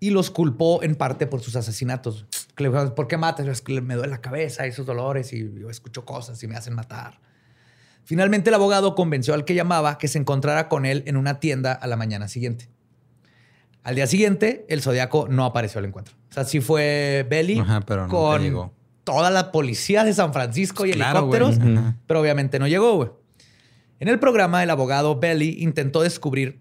[0.00, 2.26] y los culpó en parte por sus asesinatos.
[2.54, 3.46] Que le dijeron, ¿por qué matas?
[3.46, 6.74] Es que me duele la cabeza esos dolores y yo escucho cosas y me hacen
[6.74, 7.20] matar.
[8.04, 11.72] Finalmente el abogado convenció al que llamaba que se encontrara con él en una tienda
[11.72, 12.68] a la mañana siguiente.
[13.86, 16.16] Al día siguiente, el Zodíaco no apareció al encuentro.
[16.28, 18.74] O sea, sí fue Belly Ajá, pero nunca con llegó.
[19.04, 21.60] toda la policía de San Francisco y Claro, helicópteros,
[22.04, 23.10] pero obviamente no llegó, güey.
[24.00, 26.58] En el programa, el abogado Belly intentó descubrir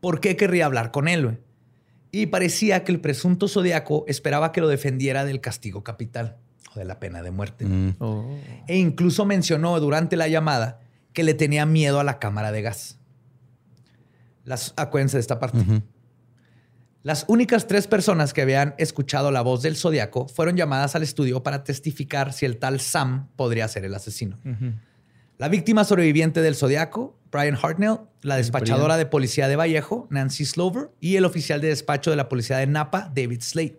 [0.00, 1.38] por qué querría hablar con él, güey.
[2.10, 6.38] Y parecía que el presunto Zodíaco esperaba que lo defendiera del castigo capital
[6.74, 7.66] o de la pena de muerte.
[7.66, 7.94] Mm.
[8.66, 10.80] E incluso mencionó durante la llamada
[11.12, 12.98] que le tenía miedo a la cámara de gas.
[14.42, 15.64] Las, acuérdense de esta parte.
[17.06, 21.40] Las únicas tres personas que habían escuchado la voz del zodiaco fueron llamadas al estudio
[21.44, 24.40] para testificar si el tal Sam podría ser el asesino.
[25.38, 30.90] La víctima sobreviviente del zodiaco, Brian Hartnell, la despachadora de policía de Vallejo, Nancy Slover,
[30.98, 33.78] y el oficial de despacho de la policía de Napa, David Slade.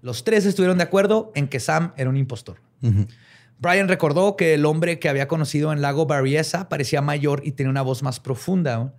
[0.00, 2.60] Los tres estuvieron de acuerdo en que Sam era un impostor.
[3.58, 7.70] Brian recordó que el hombre que había conocido en Lago Barriesa parecía mayor y tenía
[7.70, 8.94] una voz más profunda.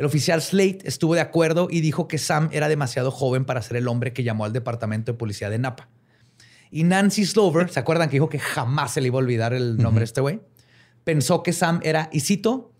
[0.00, 3.76] El oficial Slate estuvo de acuerdo y dijo que Sam era demasiado joven para ser
[3.76, 5.90] el hombre que llamó al departamento de policía de Napa.
[6.70, 9.76] Y Nancy Slover, ¿se acuerdan que dijo que jamás se le iba a olvidar el
[9.76, 10.40] nombre de este güey?
[11.04, 12.72] Pensó que Sam era, y cito,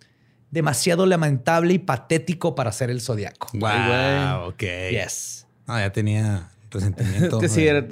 [0.51, 3.49] demasiado lamentable y patético para ser el zodiaco.
[3.53, 4.63] Wow, ok.
[4.91, 5.47] Yes.
[5.67, 7.39] Ah, ya tenía resentimiento.
[7.39, 7.83] Que sí, era-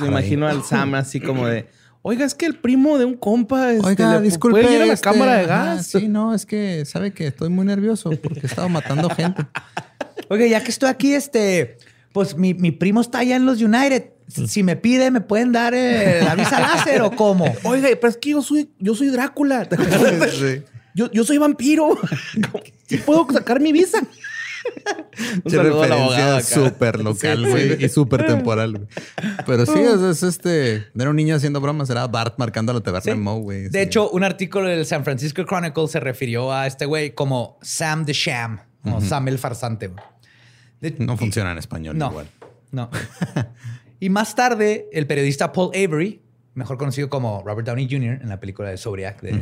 [0.00, 0.56] me imagino ahí.
[0.56, 1.66] al Sam así como de,
[2.08, 4.62] oiga, es que el primo de un compa, este, Oiga, le- disculpe.
[4.62, 5.86] ¿puede ir a la este, cámara de ajá, gas?
[5.86, 9.42] sí, no, es que sabe que estoy muy nervioso porque he estado matando gente.
[10.30, 11.76] Oye, ya que estoy aquí, este,
[12.12, 14.10] pues mi, mi primo está allá en los United.
[14.26, 17.44] Si me pide, ¿me pueden dar eh, la visa láser o cómo?
[17.64, 19.66] Oiga, pero es que yo soy, yo soy Drácula.
[20.32, 20.62] Sí.
[20.94, 21.96] Yo, yo soy vampiro.
[22.88, 24.00] ¿Sí puedo sacar mi visa?
[25.44, 28.88] Abogado referencia súper local, güey, y súper temporal, güey.
[29.46, 30.86] Pero sí, es, es este.
[30.98, 33.10] Era un niño haciendo bromas, era Bart marcando la taberna Sí.
[33.10, 33.68] de Moe, güey.
[33.68, 38.04] De hecho, un artículo del San Francisco Chronicle se refirió a este güey como Sam
[38.04, 39.90] the Sham o Sam el farsante.
[40.80, 42.26] De- no funciona en español No, igual.
[42.70, 42.88] no.
[44.00, 46.22] y más tarde, el periodista Paul Avery,
[46.54, 48.20] mejor conocido como Robert Downey Jr.
[48.22, 49.38] en la película de Zodiac de,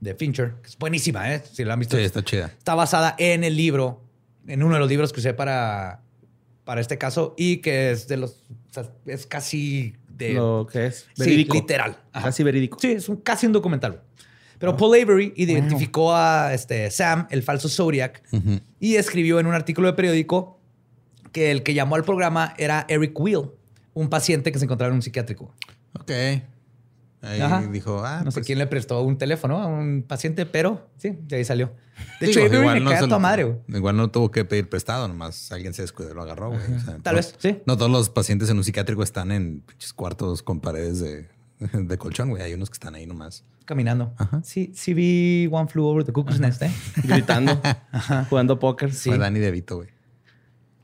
[0.00, 1.42] de Fincher, que es buenísima, ¿eh?
[1.50, 1.96] Si lo han visto.
[1.96, 2.46] Sí, está chida.
[2.58, 4.02] Está basada en el libro,
[4.48, 6.02] en uno de los libros que usé para,
[6.64, 10.32] para este caso y que es de los, o sea, es casi de...
[10.34, 11.54] Lo que es Sí, verídico.
[11.54, 11.96] literal.
[12.12, 12.26] Ajá.
[12.26, 12.78] Casi verídico.
[12.80, 14.02] Sí, es un- casi un documental.
[14.58, 18.58] Pero Paul Avery identificó a este, Sam, el falso Zodiac, Ujú.
[18.80, 20.58] y escribió en un artículo de periódico
[21.30, 23.50] que el que llamó al programa era Eric Will,
[23.94, 25.54] un paciente que se encontraba en un psiquiátrico.
[26.00, 26.10] Ok.
[27.20, 27.66] Ahí Ajá.
[27.66, 31.18] dijo, ah, no sé pues, quién le prestó un teléfono a un paciente, pero sí,
[31.26, 31.72] de ahí salió.
[32.20, 33.58] De digo, hecho, Avery me no cae a se tu lo- madre, güey.
[33.68, 36.60] Igual no tuvo que pedir prestado, nomás alguien se descuidó y lo agarró, güey.
[36.60, 37.58] O sea, Tal no- vez, sí.
[37.66, 41.28] No todos los pacientes en un psiquiátrico están en pinches cuartos con paredes de,
[41.72, 42.40] de colchón, güey.
[42.42, 43.42] Hay unos que están ahí nomás.
[43.64, 44.14] Caminando.
[44.16, 44.40] Ajá.
[44.44, 46.70] Sí, sí vi One Flew Over the Cuckoo's Nest, ¿eh?
[47.02, 47.60] Gritando,
[48.30, 48.94] jugando póker.
[48.94, 49.10] Sí.
[49.10, 49.88] Fue Danny DeVito, güey.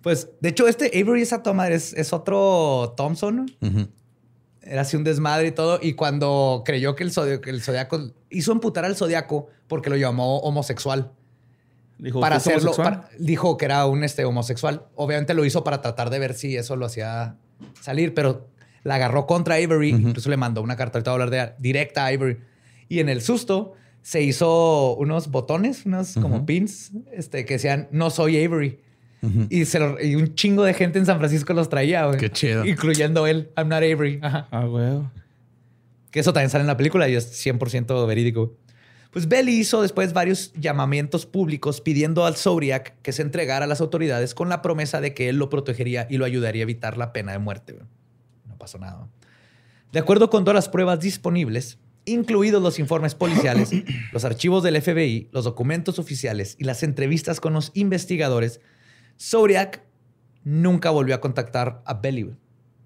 [0.03, 3.47] Pues, de hecho, este Avery es a tu madre, es, es otro Thompson.
[3.63, 3.89] Ujú.
[4.67, 5.79] Era así un desmadre y todo.
[5.83, 9.97] Y cuando creyó que el, zodi- que el zodiaco hizo emputar al zodiaco porque lo
[9.97, 11.13] llamó homosexual.
[11.99, 14.87] Dijo, para ¿usted es hacerlo, para- dijo que era un este, homosexual.
[14.95, 17.37] Obviamente lo hizo para tratar de ver si eso lo hacía
[17.81, 18.49] salir, pero
[18.83, 19.91] la agarró contra Avery.
[19.91, 22.39] Incluso le mandó una carta, ahorita voy a hablar de directa a Avery.
[22.89, 28.11] Y en el susto se hizo unos botones, unos como pins, este, que decían no
[28.11, 28.81] soy Avery.
[29.51, 32.19] Y, se lo- y un chingo de gente en San Francisco los traía, güey.
[32.19, 32.65] Qué chido.
[32.65, 33.51] Incluyendo él.
[33.57, 34.19] I'm not Avery.
[34.23, 34.49] Ajá.
[34.51, 35.01] Ah, güey.
[36.11, 38.57] Que eso también sale en la película y es 100% verídico.
[39.11, 43.81] Pues Belly hizo después varios llamamientos públicos pidiendo al Zodiac que se entregara a las
[43.81, 47.13] autoridades con la promesa de que él lo protegería y lo ayudaría a evitar la
[47.13, 47.77] pena de muerte.
[48.49, 49.09] No pasó nada.
[49.93, 53.71] De acuerdo con todas las pruebas disponibles, incluidos los informes policiales,
[54.13, 58.61] los archivos del FBI, los documentos oficiales y las entrevistas con los investigadores,
[59.21, 59.83] Zodiac
[60.45, 62.37] nunca volvió a contactar a Belly.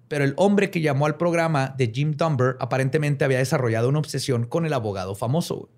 [0.07, 4.45] Pero el hombre que llamó al programa de Jim Dumber aparentemente había desarrollado una obsesión
[4.45, 5.69] con el abogado famoso.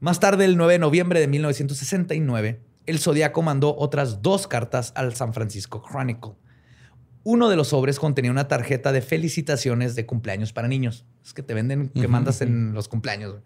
[0.00, 5.14] Más tarde, el 9 de noviembre de 1969, el Zodíaco mandó otras dos cartas al
[5.14, 6.32] San Francisco Chronicle.
[7.22, 11.04] Uno de los sobres contenía una tarjeta de felicitaciones de cumpleaños para niños.
[11.24, 13.36] Es que te venden que mandas en los cumpleaños.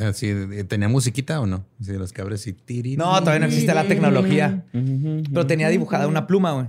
[0.00, 0.32] Así,
[0.68, 1.64] ¿Tenía musiquita o no?
[1.80, 2.96] Así de los que abres y tiri.
[2.96, 4.64] No, todavía no existe la tecnología.
[4.72, 6.66] Pero tenía dibujada una pluma, güey.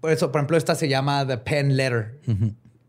[0.00, 2.18] Por eso, por ejemplo, esta se llama The Pen Letter.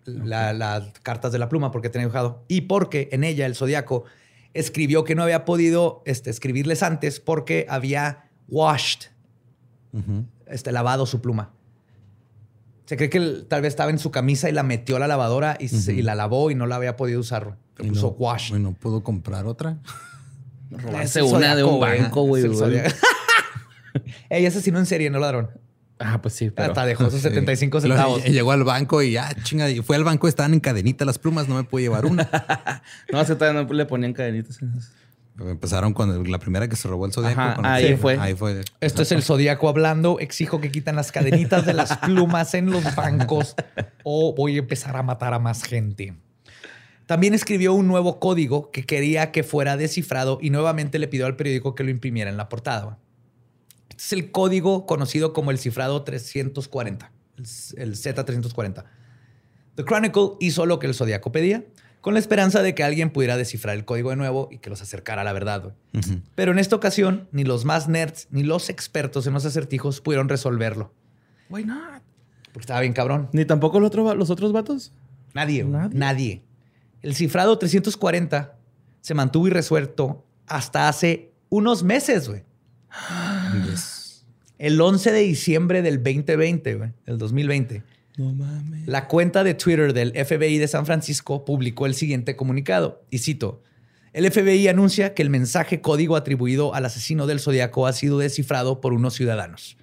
[0.05, 2.43] la- las cartas de la pluma porque tenía dibujado.
[2.47, 4.05] Y porque en ella el zodiaco
[4.53, 9.09] escribió que no había podido este, escribirles antes porque había washed,
[10.47, 11.51] este, lavado su pluma.
[12.85, 15.07] Se cree que él tal vez estaba en su camisa y la metió a la
[15.07, 17.57] lavadora y, se- y la lavó y no la había podido usar.
[17.79, 18.55] Le Y puso no, washed.
[18.55, 19.77] y no pudo comprar otra.
[20.71, 22.43] Robarse una de un banco, güey.
[24.29, 25.49] Ella asesinó en serie, no ladrón.
[25.99, 26.67] Ah, pues sí, pero...
[26.69, 27.29] Hasta dejó sus Sí.
[27.29, 28.23] 75 Luego centavos.
[28.25, 31.47] Llegó al banco y ya, chinga, y fue al banco, estaban en cadenita las plumas,
[31.47, 32.29] no me pude llevar una.
[33.11, 34.59] No, se todavía no le ponían cadenitas.
[35.39, 37.61] Empezaron con la primera que se robó el zodiaco.
[37.63, 38.17] Ahí Sí, fue.
[38.19, 38.63] Ahí fue.
[38.81, 40.19] Esto es el zodiaco hablando.
[40.19, 43.55] Exijo que quitan las cadenitas de las plumas en los bancos
[44.03, 46.15] o voy a empezar a matar a más gente.
[47.07, 51.35] También escribió un nuevo código que quería que fuera descifrado y nuevamente le pidió al
[51.35, 52.99] periódico que lo imprimiera en la portada.
[53.89, 57.45] Este es el código conocido como el cifrado 340, el,
[57.81, 58.83] el Z340.
[59.75, 61.63] The Chronicle hizo lo que el zodiaco pedía,
[62.01, 64.81] con la esperanza de que alguien pudiera descifrar el código de nuevo y que los
[64.81, 65.73] acercara a la verdad.
[66.35, 70.29] Pero en esta ocasión, ni los más nerds ni los expertos en los acertijos pudieron
[70.29, 70.93] resolverlo.
[71.49, 72.01] Why not?
[72.51, 73.29] Porque estaba bien cabrón.
[73.33, 74.91] Ni tampoco los, otro- los otros vatos.
[75.33, 75.63] Nadie.
[75.93, 76.43] nadie.
[77.01, 78.57] El cifrado 340
[79.01, 82.43] se mantuvo irresuelto hasta hace unos meses, güey.
[83.69, 84.25] Yes.
[84.57, 87.83] El 11 de diciembre del 2020, güey, del 2020.
[88.17, 88.87] No mames.
[88.87, 93.61] La cuenta de Twitter del FBI de San Francisco publicó el siguiente comunicado, y cito,
[94.13, 98.81] el FBI anuncia que el mensaje código atribuido al asesino del Zodíaco ha sido descifrado
[98.81, 99.77] por unos ciudadanos.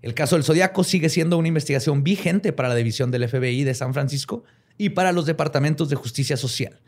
[0.00, 3.74] El caso del Zodíaco sigue siendo una investigación vigente para la división del FBI de
[3.74, 4.44] San Francisco
[4.78, 6.80] y para los departamentos de justicia social.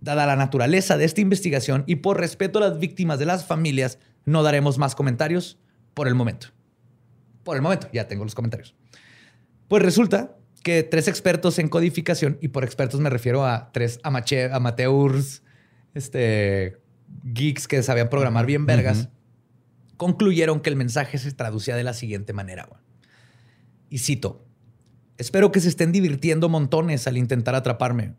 [0.00, 3.98] Dada la naturaleza de esta investigación y por respeto a las víctimas de las familias,
[4.24, 5.58] no daremos más comentarios
[5.94, 6.48] por el momento.
[7.44, 8.74] Por el momento, ya tengo los comentarios.
[9.68, 14.50] Pues resulta que tres expertos en codificación, y por expertos me refiero a tres amache-
[14.52, 15.42] amateurs,
[15.94, 16.78] este,
[17.24, 19.08] geeks que sabían programar bien vergas,
[19.96, 22.68] concluyeron que el mensaje se traducía de la siguiente manera.
[23.88, 24.46] Y cito,
[25.20, 28.14] espero que se estén divirtiendo montones al intentar atraparme.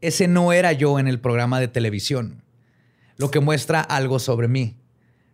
[0.00, 2.42] Ese no era yo en el programa de televisión,
[3.16, 4.76] lo que muestra algo sobre mí.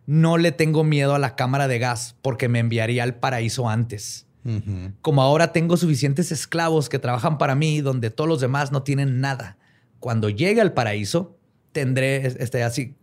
[0.07, 4.25] No le tengo miedo a la cámara de gas porque me enviaría al paraíso antes
[5.01, 9.21] como ahora tengo suficientes esclavos que trabajan para mí donde todos los demás no tienen
[9.21, 9.57] nada.
[9.99, 11.37] Cuando llegue al paraíso,
[11.71, 12.95] tendré este así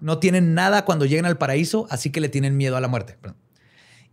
[0.00, 3.16] no tienen nada cuando lleguen al paraíso, así que le tienen miedo a la muerte.
[3.20, 3.38] Perdón.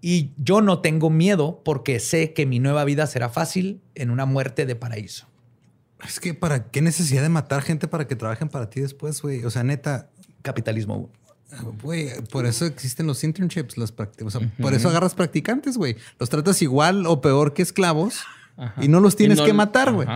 [0.01, 4.25] Y yo no tengo miedo porque sé que mi nueva vida será fácil en una
[4.25, 5.27] muerte de paraíso.
[6.03, 9.45] Es que para qué necesidad de matar gente para que trabajen para ti después, güey.
[9.45, 10.09] O sea, neta,
[10.41, 11.11] Capitalismo.
[11.83, 15.97] Güey, por eso existen los internships, los practi- o sea, por eso agarras practicantes, güey.
[16.17, 18.21] Los tratas igual o peor que esclavos
[18.81, 20.07] y no los tienes no- que matar, güey.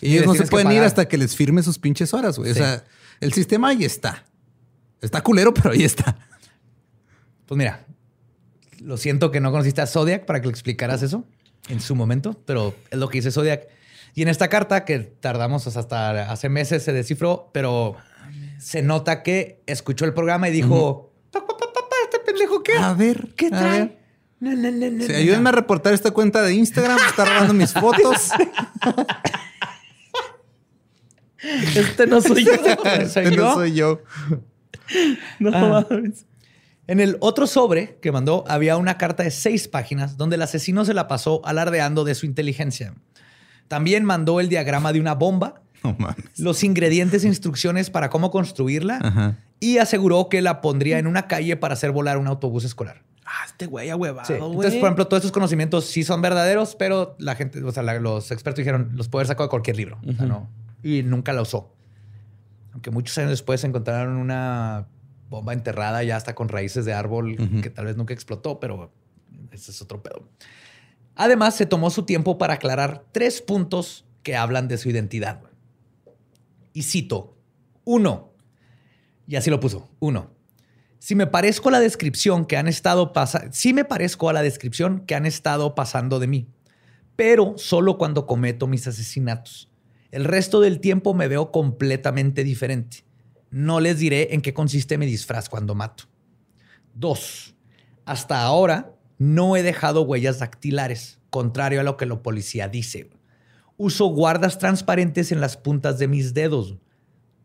[0.00, 2.52] Y ellos no se pueden ir hasta que les firme sus pinches horas, güey.
[2.52, 2.60] Sí.
[2.60, 2.84] O sea,
[3.20, 4.24] el sistema ahí está.
[5.00, 6.16] Está culero, pero ahí está.
[7.46, 7.84] Pues mira,
[8.84, 11.24] lo siento que no conociste a Zodiac para que le explicaras eso
[11.68, 13.66] en su momento, pero es lo que dice Zodiac.
[14.14, 17.96] Y en esta carta, que tardamos hasta hace meses, se descifró, pero
[18.58, 22.62] se nota que escuchó el programa y dijo: "Pa, pa, pa, pa, pa, ¿Este pendejo
[22.62, 22.72] qué?
[22.76, 23.78] A ver, ¿Qué a trae?
[23.80, 23.98] ver.
[24.40, 25.48] No, no, no, no, Sí, no, ayúdenme no".
[25.50, 26.98] a reportar esta cuenta de Instagram.
[27.08, 28.30] Está robando mis fotos.
[31.74, 32.52] Este no soy yo.
[32.54, 34.00] ¿Soy Este no soy yo.
[35.38, 35.86] No Ah.
[35.90, 36.26] mames.
[36.86, 40.84] En el otro sobre que mandó había una carta de seis páginas donde el asesino
[40.84, 42.94] se la pasó alardeando de su inteligencia.
[43.68, 45.96] También mandó el diagrama de una bomba, No
[46.38, 49.36] los ingredientes e instrucciones para cómo construirla Ajá.
[49.60, 53.02] y aseguró que la pondría en una calle para hacer volar un autobús escolar.
[53.24, 54.34] Ah, este güey ahuevado, Sí.
[54.34, 54.50] güey.
[54.52, 57.98] Entonces, por ejemplo, todos estos conocimientos sí son verdaderos, pero la gente, o sea, la-
[58.00, 59.98] los expertos dijeron, los puede haber sacado de cualquier libro.
[60.06, 60.50] O sea, no.
[60.82, 61.72] Y nunca la usó.
[62.72, 64.86] Aunque muchos años después encontraron una
[65.32, 68.92] bomba enterrada ya hasta con raíces de árbol que tal vez nunca explotó, pero
[69.50, 70.28] ese es otro pedo.
[71.16, 75.42] Además, se tomó su tiempo para aclarar tres puntos que hablan de su identidad.
[76.72, 77.36] Y cito,
[77.84, 78.32] uno,
[79.26, 80.30] y así lo puso, uno,
[80.98, 84.42] si me parezco a la descripción que han estado pasando, sí me parezco a la
[84.42, 86.48] descripción que han estado pasando de mí,
[87.16, 89.70] pero solo cuando cometo mis asesinatos.
[90.10, 93.04] El resto del tiempo me veo completamente diferente.
[93.52, 96.04] No les diré en qué consiste mi disfraz cuando mato.
[96.94, 97.54] Dos,
[98.06, 103.10] hasta ahora no he dejado huellas dactilares, contrario a lo que la policía dice.
[103.76, 106.78] Uso guardas transparentes en las puntas de mis dedos.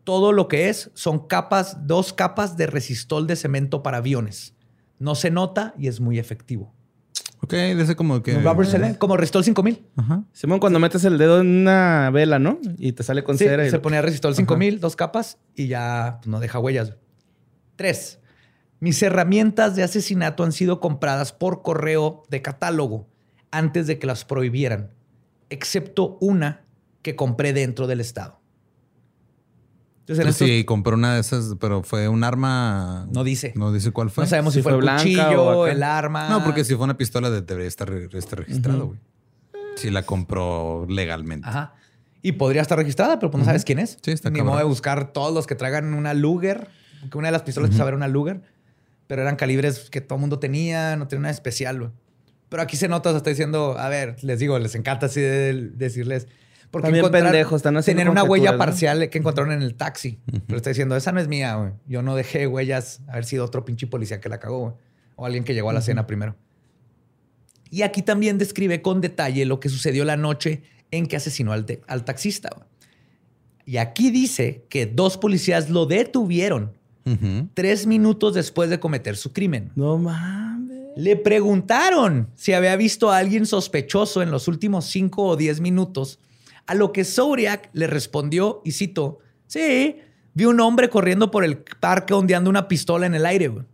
[0.02, 4.54] Todo lo que es son capas, dos capas de resistol de cemento para aviones.
[4.98, 6.74] No se nota y es muy efectivo.
[7.40, 8.34] Ok, de ese como que.
[8.40, 9.86] Rubber Cement, como Resistol 5000.
[9.96, 10.24] Ajá.
[10.32, 12.58] Simón, cuando metes el dedo en una vela, ¿no?
[12.78, 13.66] Y te sale con Sí, cera.
[13.66, 16.94] y- se ponía Resistol 5000, dos capas y ya pues, no deja huellas.
[17.76, 18.18] Tres,
[18.80, 23.08] mis herramientas de asesinato han sido compradas por correo de catálogo
[23.50, 24.90] antes de que las prohibieran,
[25.48, 26.64] excepto una
[27.02, 28.37] que compré dentro del estado.
[30.08, 33.06] Entonces, en Pero estos- sí, compró una de esas, pero fue un arma.
[33.12, 33.52] No dice.
[33.56, 34.24] No dice cuál fue.
[34.24, 36.28] no sabemos si, si fue, fue el cuchillo, o el arma.
[36.30, 38.98] No, porque si fue una pistola de- debería estar, estar registrado, güey.
[39.76, 41.46] Si la compró legalmente.
[41.46, 41.74] Ajá.
[42.22, 43.98] Y podría estar registrada, pero pues no sabes quién es.
[44.02, 46.68] Sí, está Ni modo de buscar todos los que traigan una Luger,
[47.02, 48.40] porque una de las pistolas que usaba era una Luger,
[49.06, 51.90] pero eran calibres que todo el mundo tenía, no tenía nada especial, güey.
[52.48, 55.70] Pero aquí se nota, se está diciendo, a ver, les digo, les encanta así de-
[55.74, 56.26] decirles.
[56.70, 60.18] Porque También pendejos, están haciendo Tener una huella parcial que encontraron en el taxi.
[60.46, 61.72] Pero está diciendo, esa no es mía, güey.
[61.86, 64.72] Yo no dejé huellas, haber sido otro pinche policía que la cagó, güey.
[65.16, 66.36] O alguien que llegó a la cena primero.
[67.70, 71.66] Y aquí también describe con detalle lo que sucedió la noche en que asesinó al,
[71.86, 72.50] al taxista.
[72.54, 72.66] güey.
[73.64, 76.72] Y aquí dice que dos policías lo detuvieron
[77.04, 77.48] Ujú.
[77.54, 79.72] tres minutos después de cometer su crimen.
[79.74, 80.88] No mames.
[80.96, 86.18] Le preguntaron si había visto a alguien sospechoso en los últimos cinco o diez minutos,
[86.68, 89.96] a lo que Zodiac le respondió, y cito, sí,
[90.34, 93.48] vi un hombre corriendo por el parque ondeando una pistola en el aire.
[93.48, 93.64] güey".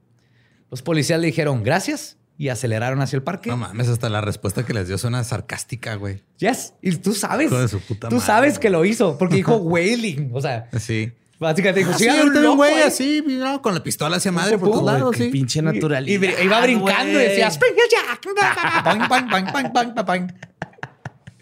[0.71, 3.51] Los policías le dijeron, gracias, y aceleraron hacia el parque.
[3.51, 6.23] No mames, hasta la respuesta que les dio suena sarcástica, güey.
[6.39, 9.57] Yes, y tú sabes, de su puta tú madre, sabes que lo hizo, porque dijo
[9.59, 11.13] wailing, o sea, Sí.
[11.39, 12.83] básicamente dijo, Ah, sí, ahorita un güey ahí".
[12.83, 15.29] así, no, con la pistola hacia madre por todos lados, sí.
[15.29, 16.21] pinche naturalidad.
[16.41, 18.21] Y, iba brincando y decía, Springer Jack.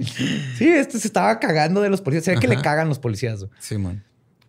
[0.04, 2.24] Sí, este se estaba cagando de los policías.
[2.24, 3.46] Se ve que le cagan los policías.
[3.58, 4.04] Sí, man.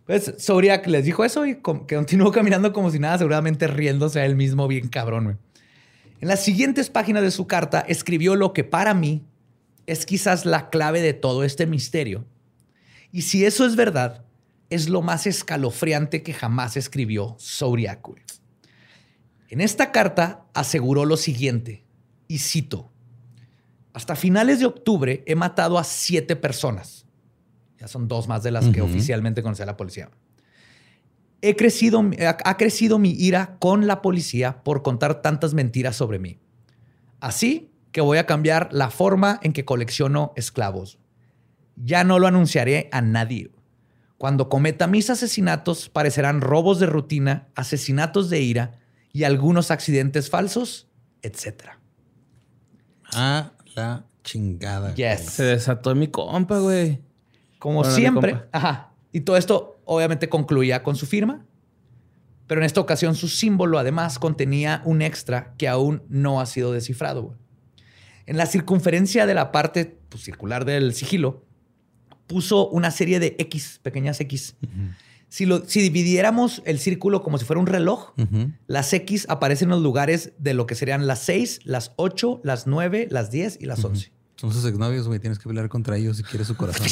[0.06, 4.26] Pues Zodiac les dijo eso y que continuó caminando como si nada, seguramente riéndose a
[4.26, 5.24] él mismo bien cabrón.
[5.24, 5.36] güey.
[6.20, 9.24] En las siguientes páginas de su carta escribió lo que para mí
[9.86, 12.24] es quizás la clave de todo este misterio.
[13.12, 14.24] Y si eso es verdad,
[14.70, 18.02] es lo más escalofriante que jamás escribió Zodiac.
[18.02, 18.22] güey.
[19.48, 21.84] En esta carta aseguró lo siguiente,
[22.26, 22.90] y cito,
[23.94, 27.06] hasta finales de octubre he matado a siete personas.
[27.78, 30.10] Ya son dos más de las que oficialmente conocía la policía.
[31.40, 32.02] He crecido,
[32.44, 36.40] ha, crecido mi ira con la policía por contar tantas mentiras sobre mí.
[37.20, 40.98] Así que voy a cambiar la forma en que colecciono esclavos.
[41.76, 43.52] Ya no lo anunciaré a nadie.
[44.18, 48.80] Cuando cometa mis asesinatos, parecerán robos de rutina, asesinatos de ira
[49.12, 50.88] y algunos accidentes falsos,
[51.22, 51.72] etc.
[53.12, 54.94] A la chingada.
[54.94, 55.18] Yes.
[55.20, 55.28] güey.
[55.28, 57.00] Se desató mi compa, güey.
[57.58, 58.32] Como siempre.
[58.32, 58.48] compa.
[58.52, 58.92] Ajá.
[59.12, 61.44] Y todo esto obviamente concluía con su firma.
[62.46, 66.72] Pero en esta ocasión su símbolo además contenía un extra que aún no ha sido
[66.72, 67.22] descifrado.
[67.22, 67.36] güey.
[68.26, 71.44] En la circunferencia de la parte pues, circular del sigilo
[72.26, 74.56] puso una serie de X, pequeñas X.
[75.34, 78.12] si, lo, si dividiéramos el círculo como si fuera un reloj,
[78.68, 82.68] las X aparecen en los lugares de lo que serían las 6, las 8, las
[82.68, 84.12] 9, las 10 y las 11.
[84.36, 85.18] Son sus exnovios, güey.
[85.18, 86.86] Tienes que pelear contra ellos si quieres su corazón.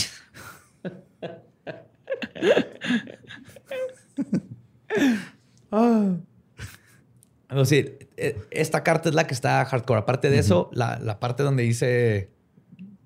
[7.48, 10.00] Es decir, eh, esta carta es la que está hardcore.
[10.00, 12.32] Aparte de eso, la, la parte donde dice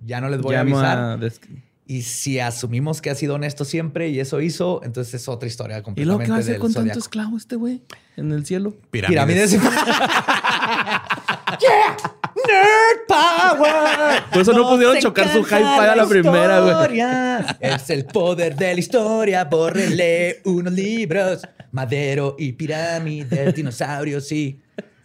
[0.02, 1.28] ya no les voy Llamo a avisar.
[1.28, 1.30] a
[1.88, 5.78] Y si asumimos que ha sido honesto siempre y eso hizo, entonces es otra historia
[5.78, 6.98] ¿Y completamente luego qué va a hacer del con tanto zodiaco.
[6.98, 7.82] esclavo este güey
[8.16, 8.74] en el cielo?
[8.90, 9.52] Pirámides.
[11.60, 11.96] yeah,
[12.46, 14.22] nerd power.
[14.32, 17.00] Por eso no pudieron chocar su encanta hi-fi a la primera, güey.
[17.60, 19.44] Es el poder de la historia.
[19.44, 21.42] Bórrele unos libros.
[21.72, 24.60] Madero y pirámides, dinosaurios y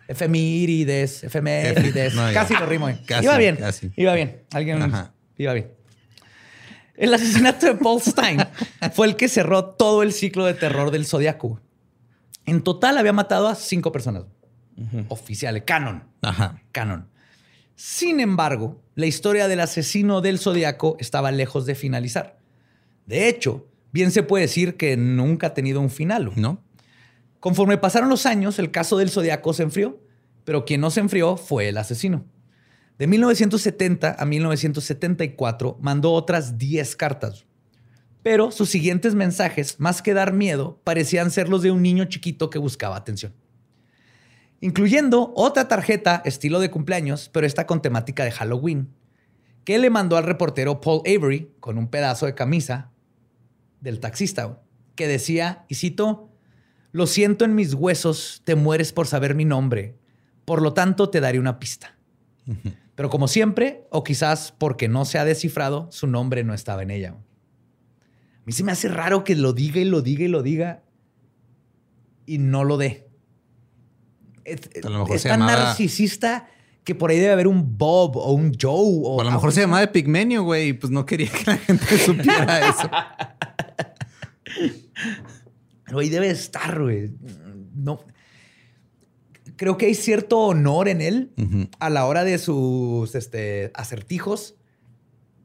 [0.08, 2.16] efemérides, efemérides.
[2.16, 2.88] No, casi lo rimo.
[2.90, 3.00] eh.
[3.06, 3.56] Casi, iba bien.
[3.58, 3.92] casi.
[3.96, 4.44] Iba bien.
[4.52, 5.14] Alguien Ajá.
[5.38, 5.72] iba bien.
[7.02, 8.40] El asesinato de Paul Stein
[8.94, 11.60] fue el que cerró todo el ciclo de terror del Zodiaco.
[12.46, 14.26] En total había matado a cinco personas.
[15.08, 16.62] Oficiales, canon, Ajá.
[16.72, 17.08] canon.
[17.76, 22.38] Sin embargo, la historia del asesino del Zodiaco estaba lejos de finalizar.
[23.08, 26.32] De hecho, bien se puede decir que nunca ha tenido un final.
[26.36, 26.62] ¿No?
[27.40, 30.00] Conforme pasaron los años, el caso del Zodiaco se enfrió,
[30.44, 32.26] pero quien no se enfrió fue el asesino.
[33.02, 37.48] De 1970 a 1974 mandó otras 10 cartas.
[38.22, 42.52] Pero sus siguientes mensajes, más que dar miedo, parecían ser los de un niño chiquito
[42.52, 43.34] que buscaba atención.
[44.60, 48.94] Incluyendo otra tarjeta estilo de cumpleaños, pero esta con temática de Halloween,
[49.64, 52.92] que le mandó al reportero Paul Avery con un pedazo de camisa
[53.80, 54.62] del taxista,
[54.94, 56.30] que decía, y cito,
[56.92, 59.98] lo siento en mis huesos, te mueres por saber mi nombre,
[60.46, 61.98] por lo tanto te daré una pista.
[63.02, 66.92] Pero como siempre, o quizás porque no se ha descifrado, su nombre no estaba en
[66.92, 67.10] ella.
[67.16, 70.84] A mí se me hace raro que lo diga y lo diga y lo diga
[72.28, 73.08] y no lo dé.
[74.46, 76.48] Es, A lo mejor es se tan llamaba- narcisista
[76.84, 78.72] que por ahí debe haber un Bob o un Joe.
[79.04, 81.44] O, O a lo mejor se llamaba de Pigmenio, güey, y pues no quería que
[81.50, 82.88] la gente supiera eso.
[85.86, 87.12] Pero ahí debe estar, güey.
[87.74, 88.00] No.
[89.62, 91.30] Creo que hay cierto honor en él
[91.78, 94.56] a la hora de sus este, acertijos.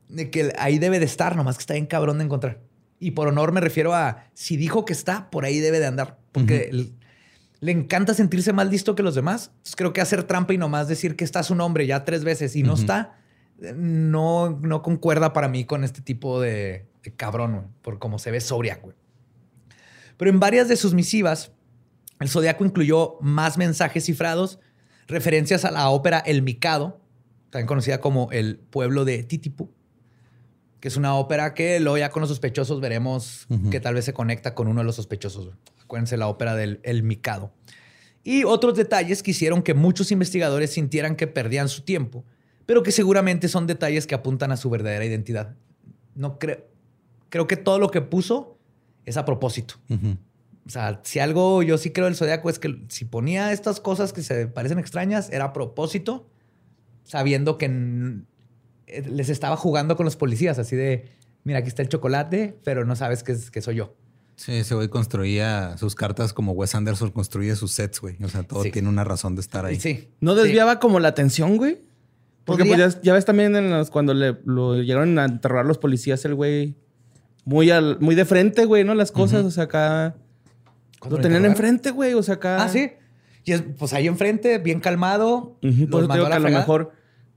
[0.09, 2.63] De que ahí debe de estar, nomás que está bien cabrón de encontrar.
[2.99, 6.19] Y por honor me refiero a si dijo que está, por ahí debe de andar.
[6.33, 6.95] Porque
[7.61, 9.49] le encanta sentirse más listo que los demás.
[9.49, 12.57] Entonces creo que hacer trampa y nomás decir que está su nombre ya tres veces
[12.57, 13.19] y no está,
[13.61, 18.19] eh, no, no concuerda para mí con este tipo de, de cabrón, güey, por cómo
[18.19, 18.97] se ve sobria, güey.
[20.17, 21.53] Pero en varias de sus misivas,
[22.21, 24.59] el Zodiaco incluyó más mensajes cifrados,
[25.07, 27.01] referencias a la ópera El Mikado,
[27.51, 29.71] también conocida como El Pueblo de Titipu,
[30.81, 34.13] que es una ópera que luego ya con los sospechosos veremos que tal vez se
[34.13, 35.51] conecta con uno de los sospechosos.
[35.83, 37.53] Acuérdense la ópera del El Mikado.
[38.25, 42.25] Y otros detalles que hicieron que muchos investigadores sintieran que perdían su tiempo,
[42.67, 45.55] pero que seguramente son detalles que apuntan a su verdadera identidad.
[46.15, 46.67] No creo.
[47.29, 48.59] Creo que todo lo que puso
[49.05, 49.77] es a propósito.
[50.67, 54.13] O sea, si algo yo sí creo del zodiaco es que si ponía estas cosas
[54.13, 56.29] que se parecen extrañas, era a propósito,
[57.05, 57.67] sabiendo que
[58.87, 61.09] eh, les estaba jugando con los policías, así de,
[61.45, 63.95] mira, aquí está el chocolate, pero no sabes que, es- que soy yo.
[64.37, 68.17] Sí, ese güey construía sus cartas como Wes Anderson construye sus sets, güey.
[68.23, 68.71] O sea, todo Sí.
[68.71, 69.81] tiene una razón de estar ahí.
[69.81, 70.11] Sí.
[70.21, 70.43] ¿No sí.
[70.43, 71.81] desviaba como la atención, güey?
[72.45, 75.79] Porque pues, ya, ya ves también en los, cuando le, lo llegaron a interrogar los
[75.79, 76.77] policías, el güey
[77.45, 78.95] muy, al, muy de frente, güey, ¿no?
[78.95, 80.17] Las cosas, o sea, acá...
[81.01, 82.63] ¿Cuándo Lo tenían enfrente, güey, o sea, acá...
[82.63, 82.93] Ah, sí.
[83.45, 85.57] Y es, pues ahí enfrente, bien calmado.
[85.63, 86.93] Eso te mandó digo a que a lo mejor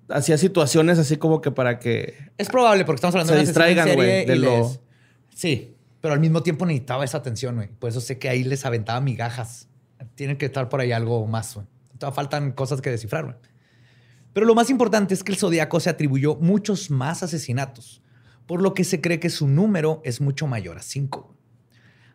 [0.10, 2.16] hacía situaciones así como que para que...
[2.38, 4.80] Es probable porque estamos hablando Se de distraigan, güey, de lo- les-
[5.36, 7.68] Sí, pero al mismo tiempo necesitaba esa atención, güey.
[7.68, 9.68] Por eso sé que ahí les aventaba migajas.
[10.16, 11.68] Tiene que estar por ahí algo más, güey.
[11.98, 13.36] Todavía faltan cosas que descifrar, güey.
[14.34, 18.02] Pero lo más importante es que el Zodíaco se atribuyó muchos más asesinatos,
[18.46, 21.36] por lo que se cree que su número es mucho mayor a cinco.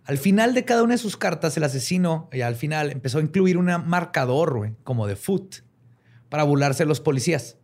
[0.04, 3.22] Al final de cada una de sus cartas, el asesino, y al final, empezó a
[3.22, 5.56] incluir un marcador, güey, como de foot,
[6.28, 7.56] para burlarse de los policías.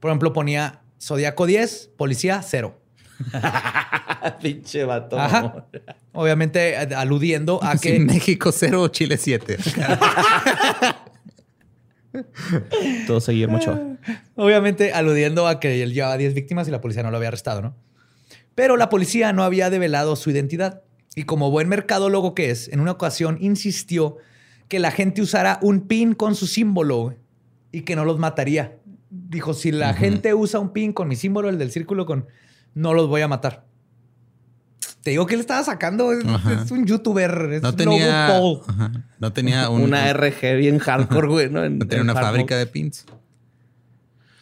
[0.00, 2.78] Por ejemplo, ponía Zodíaco 10, policía 0.
[4.42, 5.18] Pinche vato.
[5.18, 5.66] Ajá.
[6.12, 9.58] Obviamente eh, aludiendo a que México 0, Chile 7.
[13.06, 13.96] Todo seguir mucho.
[14.34, 17.62] Obviamente aludiendo a que él llevaba 10 víctimas y la policía no lo había arrestado,
[17.62, 17.74] ¿no?
[18.54, 20.82] Pero la policía no había develado su identidad.
[21.14, 24.16] Y como buen mercadólogo que es, en una ocasión insistió
[24.68, 27.14] que la gente usara un pin con su símbolo
[27.70, 28.78] y que no los mataría.
[29.10, 32.26] Dijo, si la gente usa un pin con mi símbolo, el del círculo con,
[32.74, 33.66] no los voy a matar.
[35.02, 36.12] Te digo que le estaba sacando.
[36.12, 37.50] Es, un youtuber.
[37.52, 41.62] Es No tenía, ajá, no tenía un- una RG bien hardcore, güey, ¿no?
[41.64, 43.04] En- no tenía en una fábrica de pins.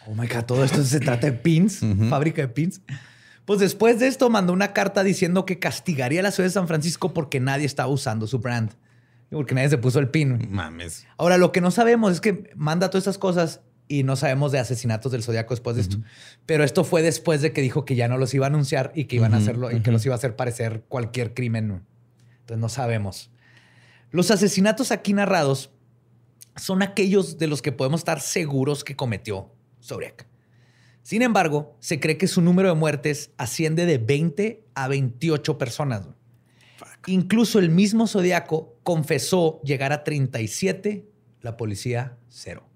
[0.07, 2.81] Oh my God, todo esto se trata de pins, fábrica de pins.
[3.51, 6.69] Pues después de esto mandó una carta diciendo que castigaría a la ciudad de San
[6.69, 8.71] Francisco porque nadie estaba usando su brand.
[9.29, 10.47] Porque nadie se puso el pin.
[10.53, 11.05] Mames.
[11.17, 14.61] Ahora, lo que no sabemos es que manda todas estas cosas y no sabemos de
[14.61, 15.97] asesinatos del Zodíaco después de esto.
[16.47, 19.07] Pero esto fue después de que dijo que ya no los iba a anunciar y
[19.07, 21.83] que iban a hacerlo y que los iba a hacer parecer cualquier crimen.
[22.43, 23.33] Entonces no sabemos.
[24.13, 25.73] Los asesinatos aquí narrados
[26.55, 30.30] son aquellos de los que podemos estar seguros que cometió Zodiac.
[31.03, 36.07] Sin embargo, se cree que su número de muertes asciende de 20 a 28 personas.
[37.07, 41.09] Incluso el mismo Zodiaco confesó llegar a 37,
[41.41, 42.69] la policía cero.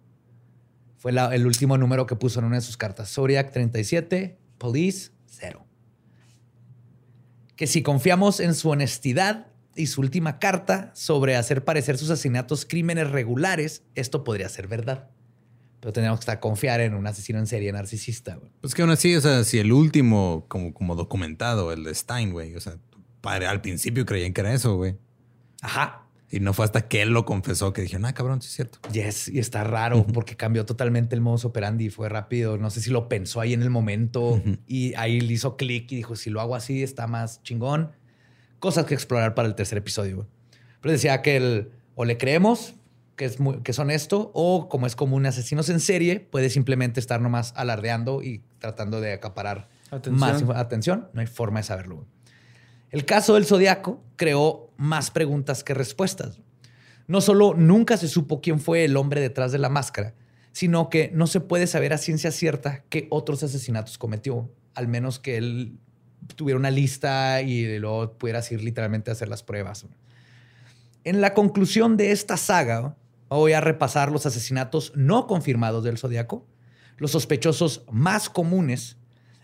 [0.96, 3.12] Fue la- el último número que puso en una de sus cartas.
[3.12, 5.66] Zodiac 37, police cero.
[7.56, 12.64] Que si confiamos en su honestidad y su última carta sobre hacer parecer sus asesinatos
[12.64, 15.10] crímenes regulares, esto podría ser verdad.
[15.84, 18.36] Pero tenemos que estar confiar en un asesino en serie narcisista.
[18.36, 18.50] güey.
[18.62, 22.32] Pues que aún así, o sea, si el último, como, como documentado, el de Stein,
[22.32, 22.78] güey, o sea,
[23.20, 24.96] padre, al principio creían que era eso, güey.
[25.60, 26.06] Ajá.
[26.30, 28.78] Y no fue hasta que él lo confesó que dijeron, ah, cabrón, sí es cierto.
[28.92, 31.90] Yes, y está raro porque cambió totalmente el modus operandi.
[31.90, 32.56] Fue rápido.
[32.56, 35.96] No sé si lo pensó ahí en el momento y ahí le hizo clic y
[35.96, 37.92] dijo: Si lo hago así, está más chingón.
[38.58, 40.16] Cosas que explorar para el tercer episodio.
[40.16, 40.28] güey.
[40.80, 42.74] Pero decía que el, o le creemos
[43.16, 47.00] que es, muy, que es honesto, o como es común asesinos en serie, puede simplemente
[47.00, 50.18] estar nomás alardeando y tratando de acaparar Atención.
[50.18, 51.08] más atención.
[51.12, 52.06] No hay forma de saberlo.
[52.90, 56.40] El caso del Zodiaco creó más preguntas que respuestas.
[57.06, 60.14] No solo nunca se supo quién fue el hombre detrás de la máscara,
[60.52, 65.18] sino que no se puede saber a ciencia cierta qué otros asesinatos cometió, al menos
[65.18, 65.78] que él
[66.36, 69.86] tuviera una lista y luego pudieras ir literalmente a hacer las pruebas.
[71.02, 72.96] En la conclusión de esta saga,
[73.36, 76.46] voy a repasar los asesinatos no confirmados del Zodiaco,
[76.96, 78.98] los sospechosos más comunes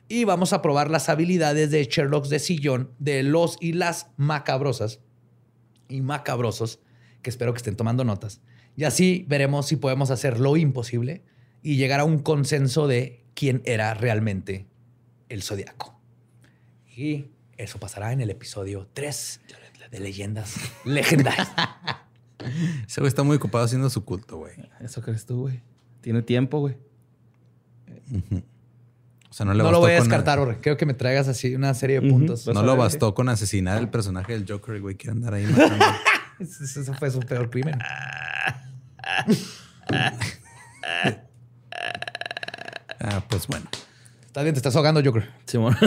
[0.09, 5.01] y vamos a probar las habilidades de Sherlock de sillón de los y las macabrosas
[5.89, 6.81] y macabrosos,
[7.23, 8.41] que espero que estén tomando notas.
[8.77, 11.23] Y así veremos si podemos hacer lo imposible
[11.63, 14.67] y llegar a un consenso de quién era realmente
[15.29, 16.01] el zodiaco.
[16.97, 17.27] Y
[17.57, 19.41] eso pasará en el episodio 3
[19.91, 21.51] de Leyendas Legendarias.
[22.87, 24.53] Ese güey está muy ocupado haciendo su culto, güey.
[24.81, 25.61] Eso crees tú, güey.
[26.01, 26.77] Tiene tiempo, güey.
[29.31, 30.59] O sea, no le No lo voy a con- descartar, Orre.
[30.61, 32.47] Creo que me traigas así una serie de puntos.
[32.47, 34.97] No lo bastó con asesinar el personaje del Joker, güey.
[34.97, 35.85] Quiere andar ahí matando.
[36.41, 37.79] Ese ese fue su peor crimen.
[43.01, 43.67] ah, pues bueno.
[44.27, 45.29] Está bien, te estás ahogando, Joker.
[45.47, 45.77] Simón.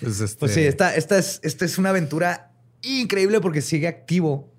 [0.00, 4.52] Pues, este, Pues sí, esta, esta, es, esta es una aventura increíble porque sigue activo.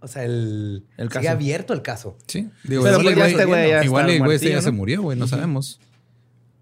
[0.00, 1.30] O sea, el, El sigue caso.
[1.30, 2.16] abierto el caso.
[2.26, 2.48] Sí.
[2.64, 4.70] Digo, Pero igual, pues ya el este güey ya igual el güey este ya se
[4.70, 5.18] murió, güey.
[5.18, 5.80] No sabemos.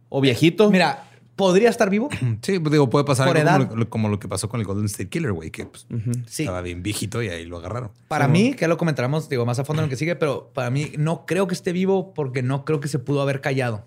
[0.08, 0.70] o viejito.
[0.70, 1.04] Mira,
[1.36, 2.08] podría estar vivo.
[2.42, 3.68] Sí, pues digo, puede pasar Por algo edad.
[3.68, 5.86] como, lo, como lo que pasó con el Golden State Killer, güey, que pues,
[6.26, 7.90] estaba bien viejito y ahí lo agarraron.
[8.08, 10.50] Para mí, que ya lo comentaremos, digo, más a fondo en lo que sigue, pero
[10.54, 13.84] para mí no creo que esté vivo porque no creo que se pudo haber callado.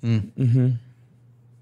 [0.00, 0.68] Mm.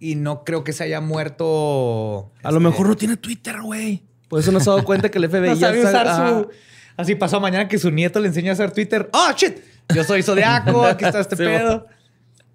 [0.01, 2.31] Y no creo que se haya muerto.
[2.45, 4.03] A lo este, mejor no tiene Twitter, güey.
[4.29, 6.29] Por eso no se ha dado cuenta que el FBI No ya sabe usar Ajá.
[6.29, 6.49] su.
[6.99, 9.09] Así pasó mañana que su nieto le enseñó a hacer Twitter.
[9.13, 9.59] ¡Oh, shit!
[9.95, 11.87] Yo soy zodiaco, aquí está este Sí, pedo.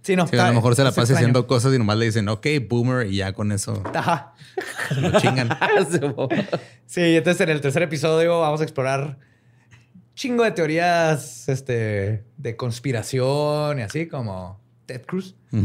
[0.01, 0.27] Sí, no.
[0.27, 3.07] Sí, a lo mejor se la pasa haciendo cosas y nomás le dicen, ok, boomer,
[3.07, 4.33] y ya con eso Ajá.
[4.89, 5.49] se lo chingan.
[6.85, 9.17] Sí, entonces en el tercer episodio vamos a explorar
[10.13, 15.35] chingo de teorías este, de conspiración y así como Ted Cruz.
[15.51, 15.57] Que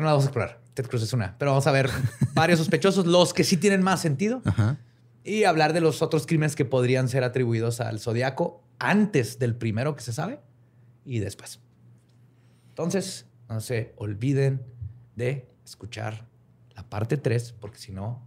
[0.00, 0.60] no la vamos a explorar.
[0.72, 1.36] Ted Cruz es una.
[1.38, 1.90] Pero vamos a ver
[2.32, 4.40] varios sospechosos, los que sí tienen más sentido.
[4.46, 4.78] Ajá.
[5.26, 9.96] Y hablar de los otros crímenes que podrían ser atribuidos al zodiaco antes del primero
[9.96, 10.40] que se sabe
[11.04, 11.60] y después.
[12.68, 14.64] Entonces, no se olviden
[15.16, 16.28] de escuchar
[16.76, 18.22] la parte 3, porque si no,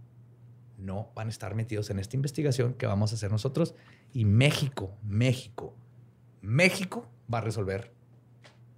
[0.76, 3.74] no van a estar metidos en esta investigación que vamos a hacer nosotros.
[4.12, 5.74] Y México, México,
[6.42, 7.92] México va a resolver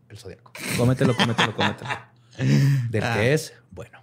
[0.09, 0.53] el zodiaco.
[0.77, 1.91] Cómetelo, cómetelo, cómetelo.
[2.91, 3.15] Del Ah.
[3.17, 3.99] que es bueno.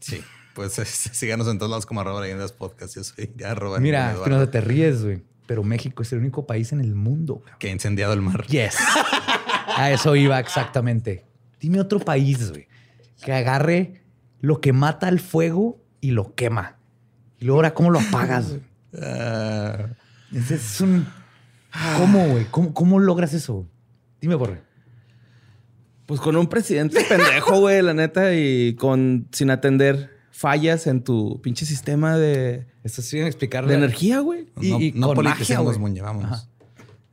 [0.00, 0.20] Sí.
[0.54, 0.72] Pues
[1.12, 2.96] síganos en todos lados como arroba leyendas podcast.
[2.96, 5.22] Yo soy arroba Mira, que no te ríes, güey.
[5.46, 7.36] Pero México es el único país en el mundo.
[7.42, 7.54] güey.
[7.58, 8.46] que ha incendiado el mar.
[8.46, 8.76] Yes.
[9.76, 11.24] A eso iba exactamente.
[11.60, 12.68] Dime otro país, güey,
[13.24, 14.02] que agarre
[14.40, 16.76] lo que mata al fuego y lo quema.
[17.38, 18.50] Y luego ahora, ¿cómo lo apagas?
[18.50, 18.62] güey?
[19.00, 19.86] Ah,
[20.32, 21.06] es un...
[21.96, 22.46] ¿Cómo, güey?
[22.50, 23.66] ¿Cómo, ¿Cómo logras eso?
[24.20, 24.62] Dime, Borre.
[26.06, 30.10] Pues con un presidente pendejo, güey, la neta, y con sin atender
[30.42, 33.70] fallas en tu pinche sistema de, Esto sí, explicarle.
[33.70, 34.48] de energía, güey.
[34.60, 35.78] Y- no y no con magia, politicemos, güey.
[35.78, 36.32] Muñe, vámonos.
[36.32, 36.48] Ajá.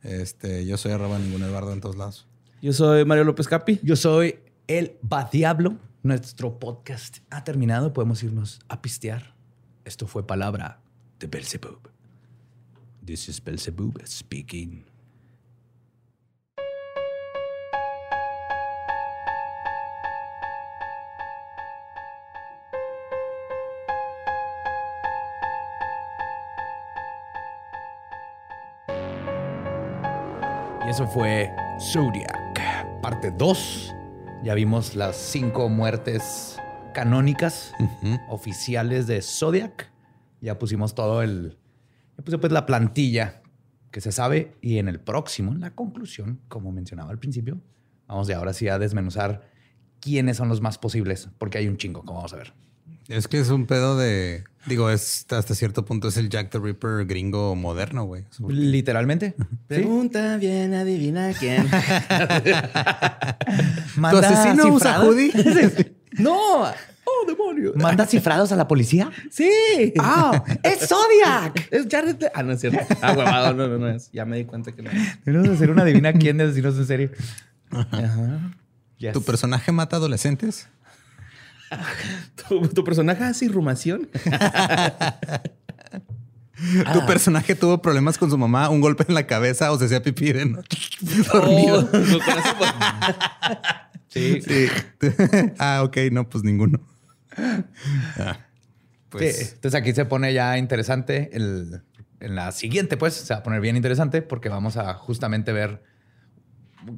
[0.02, 2.26] Este, yo soy arroba ningún Eduardo en todos lados.
[2.60, 3.78] Yo soy Mario López Capi.
[3.82, 5.76] Yo soy el Badiablo.
[6.02, 7.92] Nuestro podcast ha terminado.
[7.92, 9.34] Podemos irnos a pistear.
[9.84, 10.80] Esto fue palabra
[11.20, 11.78] de Belzebub.
[13.04, 14.84] This is Belzebub speaking.
[30.90, 33.94] Eso fue Zodiac, parte 2.
[34.42, 36.58] Ya vimos las cinco muertes
[36.92, 37.72] canónicas
[38.28, 39.88] oficiales de Zodiac.
[40.40, 41.56] Ya pusimos todo el.
[42.18, 43.40] Ya puse pues la plantilla
[43.92, 44.56] que se sabe.
[44.62, 47.60] Y en el próximo, en la conclusión, como mencionaba al principio,
[48.08, 49.48] vamos de ahora sí a desmenuzar
[50.00, 52.52] quiénes son los más posibles, porque hay un chingo, como vamos a ver.
[53.06, 54.42] Es que es un pedo de.
[54.66, 58.24] Digo, es hasta cierto punto es el Jack the Ripper gringo moderno, güey.
[58.48, 59.34] Literalmente.
[59.38, 59.44] ¿sí?
[59.68, 61.66] Pregunta bien, adivina quién.
[64.10, 65.32] ¿Tu asesino usa hoodie?
[66.18, 66.64] ¡No!
[66.64, 67.72] ¡Oh, demonio!
[67.74, 69.10] ¿Manda cifrados a la policía?
[69.30, 69.50] ¡Sí!
[69.98, 70.44] ¡Ah!
[70.62, 71.68] ¡Es Zodiac!
[71.70, 72.22] Es Jared.
[72.34, 72.80] Ah, no es cierto.
[73.00, 74.10] Ah, huevado, no, no, no es.
[74.12, 74.90] Ya me di cuenta que no.
[75.24, 77.10] Tenemos que hacer una adivina quién de asesinos en serie.
[77.70, 78.52] Ajá.
[78.98, 79.14] Yes.
[79.14, 80.68] ¿Tu personaje mata adolescentes?
[82.48, 84.08] ¿Tu, tu personaje hace irrumación?
[86.92, 90.02] ¿Tu personaje tuvo problemas con su mamá, un golpe en la cabeza o se hacía
[90.02, 90.78] pipí de noche?
[91.32, 91.88] Dormido.
[94.12, 94.42] Oh, pues.
[94.42, 94.42] Sí.
[94.42, 94.66] Sí.
[95.58, 96.80] ah, ok, no, pues ninguno.
[98.18, 98.38] Ah,
[99.08, 101.30] pues Sí, Entonces aquí se pone ya interesante.
[101.32, 101.82] el-
[102.18, 105.82] en la siguiente, pues, se va a poner bien interesante porque vamos a justamente ver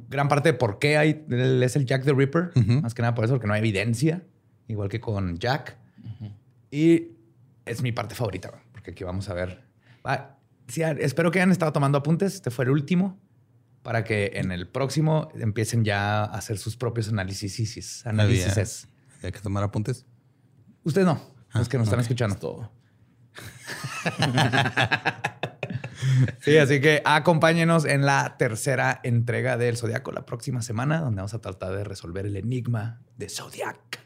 [0.09, 2.51] gran parte de por qué hay, es el Jack the Ripper.
[2.81, 4.23] Más que nada por eso, porque no hay evidencia,
[4.67, 5.77] igual que con Jack.
[6.71, 7.09] Y
[7.65, 9.63] es mi parte favorita, porque aquí vamos a ver.
[10.05, 10.37] Va,
[10.67, 12.33] sí, espero que hayan estado tomando apuntes.
[12.35, 13.19] Este fue el último
[13.83, 18.05] para que en el próximo empiecen ya a hacer sus propios análisis.
[18.05, 18.87] análisis.
[19.21, 20.05] Hay que tomar apuntes.
[20.83, 21.21] Ustedes no,
[21.53, 22.35] los Ah, que nos están escuchando.
[22.37, 22.71] Todo.
[26.41, 31.33] Sí, así que acompáñenos en la tercera entrega del Zodiaco la próxima semana, donde vamos
[31.33, 34.05] a tratar de resolver el enigma de Zodiac.